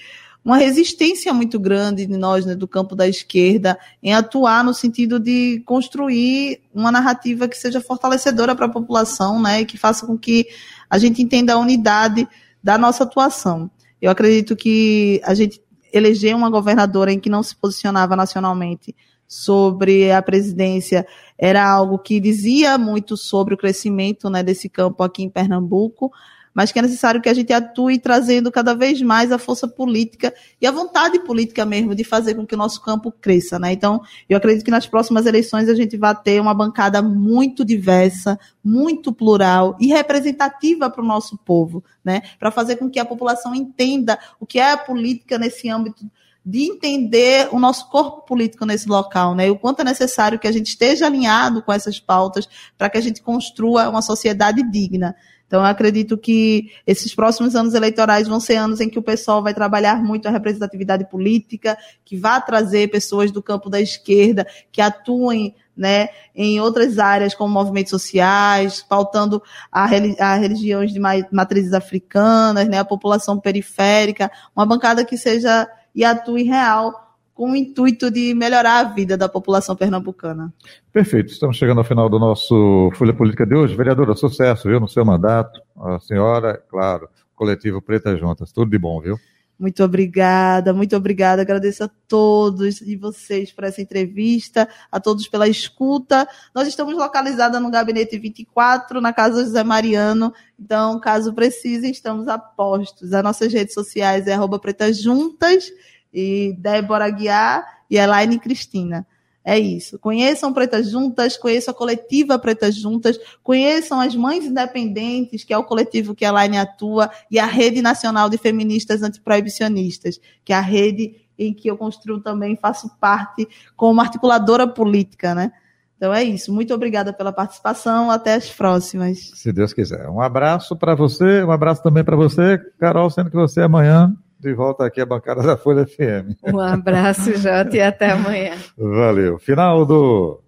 uma 0.50 0.58
resistência 0.58 1.32
muito 1.32 1.60
grande 1.60 2.08
de 2.08 2.18
nós, 2.18 2.44
né, 2.44 2.56
do 2.56 2.68
campo 2.68 2.96
da 2.96 3.08
esquerda, 3.08 3.78
em 4.02 4.16
atuar 4.16 4.64
no 4.64 4.74
sentido 4.74 5.20
de 5.20 5.62
construir 5.64 6.60
uma 6.74 6.92
narrativa 6.92 7.48
que 7.48 7.56
seja 7.56 7.80
fortalecedora 7.80 8.56
para 8.56 8.66
a 8.66 8.72
população, 8.72 9.40
né, 9.40 9.62
e 9.62 9.66
que 9.66 9.78
faça 9.78 10.08
com 10.08 10.18
que 10.18 10.48
a 10.90 10.98
gente 10.98 11.22
entenda 11.22 11.54
a 11.54 11.60
unidade 11.60 12.28
da 12.64 12.80
nossa 12.80 13.04
atuação. 13.04 13.70
Eu 14.02 14.10
acredito 14.10 14.56
que 14.56 15.22
a 15.24 15.36
gente 15.36 15.62
eleger 15.94 16.36
uma 16.36 16.50
governadora 16.50 17.14
em 17.14 17.20
que 17.20 17.30
não 17.30 17.44
se 17.44 17.56
posicionava 17.56 18.16
nacionalmente 18.16 18.96
sobre 19.28 20.12
a 20.12 20.20
presidência 20.20 21.06
era 21.38 21.64
algo 21.64 22.00
que 22.00 22.20
dizia 22.20 22.76
muito 22.76 23.16
sobre 23.16 23.54
o 23.54 23.58
crescimento 23.58 24.32
né, 24.32 24.42
desse 24.42 24.68
campo 24.68 25.04
aqui 25.04 25.22
em 25.22 25.30
Pernambuco, 25.30 26.12
mas 26.54 26.72
que 26.72 26.80
é 26.80 26.82
necessário 26.82 27.22
que 27.22 27.30
a 27.30 27.34
gente 27.34 27.54
atue 27.54 28.00
trazendo 28.00 28.52
cada 28.52 28.74
vez 28.74 29.02
mais 29.02 29.32
a 29.32 29.38
força 29.38 29.68
política 29.68 30.34
e 30.60 30.68
a 30.68 30.72
vontade 30.72 31.20
política 31.20 31.66
mesmo 31.66 31.96
de 31.96 32.04
fazer 32.04 32.36
com 32.36 32.46
que 32.46 32.56
o 32.56 32.58
nosso 32.58 32.82
campo 32.82 33.12
cresça, 33.12 33.60
né? 33.60 33.72
Então, 33.72 34.02
eu 34.28 34.38
acredito 34.38 34.66
que 34.66 34.72
nas 34.72 34.88
próximas 34.88 35.26
eleições 35.26 35.70
a 35.70 35.76
gente 35.76 35.98
vai 35.98 36.16
ter 36.16 36.42
uma 36.42 36.54
bancada 36.54 37.02
muito 37.02 37.64
diversa, 37.64 38.40
muito 38.64 39.14
plural 39.14 39.78
e 39.80 39.88
representativa 39.88 40.90
para 40.90 41.04
o 41.04 41.08
nosso 41.08 41.38
povo, 41.38 41.84
né? 42.04 42.22
Para 42.40 42.52
fazer 42.52 42.78
com 42.78 42.90
que 42.90 43.00
a 43.00 43.06
população 43.06 43.54
entenda 43.56 44.18
o 44.40 44.46
que 44.46 44.60
é 44.60 44.72
a 44.72 44.78
política 44.78 45.38
nesse 45.38 45.70
âmbito 45.70 46.10
de 46.46 46.64
entender 46.64 47.50
o 47.52 47.60
nosso 47.60 47.90
corpo 47.90 48.26
político 48.26 48.66
nesse 48.66 48.88
local, 48.88 49.36
né? 49.36 49.48
E 49.48 49.52
o 49.52 49.60
quanto 49.60 49.82
é 49.82 49.84
necessário 49.84 50.40
que 50.40 50.48
a 50.48 50.52
gente 50.52 50.68
esteja 50.68 51.06
alinhado 51.06 51.62
com 51.62 51.72
essas 51.72 52.00
pautas 52.00 52.48
para 52.78 52.90
que 52.90 52.98
a 52.98 53.02
gente 53.02 53.22
construa 53.22 53.90
uma 53.90 54.02
sociedade 54.02 54.64
digna. 54.64 55.16
Então, 55.50 55.62
eu 55.62 55.66
acredito 55.66 56.16
que 56.16 56.72
esses 56.86 57.16
próximos 57.16 57.56
anos 57.56 57.74
eleitorais 57.74 58.28
vão 58.28 58.40
ser 58.40 58.58
anos 58.58 58.80
em 58.80 58.88
que 58.88 59.00
o 59.00 59.02
pessoal 59.02 59.42
vai 59.42 59.52
trabalhar 59.52 59.96
muito 59.96 60.28
a 60.28 60.32
representatividade 60.32 61.10
política, 61.10 61.76
que 62.06 62.16
vai 62.16 62.40
trazer 62.46 62.92
pessoas 62.92 63.32
do 63.32 63.42
campo 63.42 63.68
da 63.68 63.82
esquerda 63.82 64.46
que 64.72 64.80
atuem 64.80 65.56
né, 65.76 66.10
em 66.36 66.60
outras 66.60 67.00
áreas 67.00 67.34
como 67.34 67.52
movimentos 67.52 67.90
sociais, 67.90 68.86
pautando 68.88 69.42
a, 69.72 69.86
a 69.86 70.36
religiões 70.36 70.94
de 70.94 71.00
matrizes 71.00 71.74
africanas, 71.74 72.68
né, 72.68 72.78
a 72.78 72.86
população 72.86 73.40
periférica, 73.40 74.32
uma 74.56 74.68
bancada 74.68 75.04
que 75.04 75.18
seja 75.18 75.68
e 75.96 76.06
atue 76.06 76.44
real 76.44 77.09
com 77.40 77.52
o 77.52 77.56
intuito 77.56 78.12
de 78.12 78.34
melhorar 78.34 78.80
a 78.80 78.84
vida 78.84 79.16
da 79.16 79.30
população 79.30 79.74
pernambucana. 79.74 80.54
Perfeito. 80.92 81.32
Estamos 81.32 81.56
chegando 81.56 81.78
ao 81.78 81.86
final 81.86 82.10
do 82.10 82.20
nosso 82.20 82.92
Folha 82.96 83.14
Política 83.14 83.46
de 83.46 83.56
hoje. 83.56 83.78
Vereadora, 83.78 84.14
sucesso, 84.14 84.68
viu, 84.68 84.78
no 84.78 84.90
seu 84.90 85.06
mandato. 85.06 85.62
A 85.82 86.02
senhora, 86.02 86.62
claro, 86.70 87.08
coletivo 87.34 87.82
Preta 87.82 88.18
Juntas. 88.18 88.52
Tudo 88.52 88.70
de 88.70 88.78
bom, 88.78 89.00
viu? 89.00 89.18
Muito 89.58 89.82
obrigada, 89.82 90.74
muito 90.74 90.98
obrigada. 90.98 91.42
Agradeço 91.42 91.86
a 91.86 91.90
todos 92.10 92.82
e 92.82 92.98
vocês 92.98 93.54
por 93.54 93.64
essa 93.64 93.82
entrevista, 93.82 94.68
a 94.92 95.00
todos 95.00 95.26
pela 95.30 95.48
escuta. 95.48 96.28
Nós 96.54 96.68
estamos 96.68 96.94
localizados 96.94 97.62
no 97.62 97.72
Gabinete 97.72 98.20
24, 98.20 99.00
na 99.00 99.14
Casa 99.14 99.46
José 99.46 99.64
Mariano. 99.64 100.34
Então, 100.60 101.00
caso 101.00 101.34
precisem, 101.34 101.90
estamos 101.90 102.28
a 102.28 102.38
postos. 102.38 103.14
As 103.14 103.24
nossas 103.24 103.54
redes 103.54 103.74
sociais 103.74 104.28
é 104.28 104.34
arroba 104.34 104.60
Pretas 104.60 105.02
Juntas 105.02 105.72
e 106.14 106.56
Débora 106.58 107.10
Guiar 107.10 107.66
e 107.90 107.98
Elaine 107.98 108.40
Cristina. 108.40 109.06
É 109.44 109.58
isso. 109.58 109.98
Conheçam 109.98 110.54
Pretas 110.54 110.92
Juntas, 110.92 111.38
conheçam 111.38 111.72
a 111.72 111.76
coletiva 111.76 112.38
Pretas 112.38 112.76
Juntas, 112.76 113.18
conheçam 113.42 114.00
as 114.00 114.16
Mães 114.16 114.46
Independentes, 114.46 115.44
que 115.44 115.54
é 115.54 115.58
o 115.58 115.64
coletivo 115.64 116.14
que 116.14 116.26
a 116.26 116.44
Line 116.44 116.58
atua, 116.58 117.10
e 117.32 117.40
a 117.40 117.46
Rede 117.46 117.82
Nacional 117.82 118.30
de 118.30 118.38
Feministas 118.38 119.02
Antiproibicionistas, 119.02 120.20
que 120.44 120.54
é 120.54 120.56
a 120.56 120.62
rede 120.62 121.16
em 121.38 121.54
que 121.54 121.70
eu 121.70 121.78
construo 121.78 122.20
também, 122.20 122.58
faço 122.58 122.90
parte 123.00 123.48
como 123.76 124.02
articuladora 124.02 124.68
política, 124.68 125.34
né? 125.34 125.52
Então 125.96 126.14
é 126.14 126.24
isso. 126.24 126.54
Muito 126.54 126.74
obrigada 126.74 127.12
pela 127.12 127.32
participação. 127.32 128.10
Até 128.12 128.36
as 128.36 128.50
próximas. 128.50 129.32
Se 129.36 129.52
Deus 129.52 129.74
quiser. 129.74 130.08
Um 130.10 130.22
abraço 130.22 130.76
para 130.76 130.96
você, 130.96 131.44
um 131.44 131.52
abraço 131.52 131.82
também 131.84 132.04
para 132.04 132.16
você, 132.16 132.58
Carol, 132.78 133.10
sendo 133.10 133.30
que 133.30 133.36
você 133.36 133.62
amanhã 133.62 134.16
de 134.40 134.54
volta 134.54 134.86
aqui 134.86 135.02
à 135.02 135.06
bancada 135.06 135.44
da 135.44 135.58
Folha 135.58 135.86
FM. 135.86 136.38
Um 136.54 136.60
abraço, 136.60 137.36
Jota, 137.38 137.76
e 137.76 137.82
até 137.82 138.12
amanhã. 138.12 138.54
Valeu. 138.78 139.38
Final 139.38 139.86
do. 139.86 140.40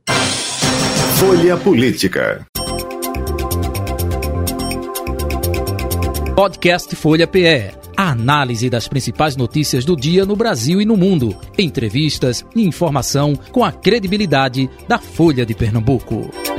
Folha 1.20 1.58
Política. 1.58 2.46
Podcast 6.36 6.96
Folha 6.96 7.28
PE. 7.28 7.72
A 7.96 8.12
análise 8.12 8.70
das 8.70 8.88
principais 8.88 9.36
notícias 9.36 9.86
do 9.86 9.96
dia 9.96 10.26
no 10.26 10.36
Brasil 10.36 10.82
e 10.82 10.86
no 10.86 10.98
mundo. 10.98 11.38
Entrevistas 11.58 12.44
e 12.56 12.66
informação 12.66 13.36
com 13.52 13.64
a 13.64 13.72
credibilidade 13.72 14.68
da 14.88 14.98
Folha 14.98 15.46
de 15.46 15.54
Pernambuco. 15.54 16.51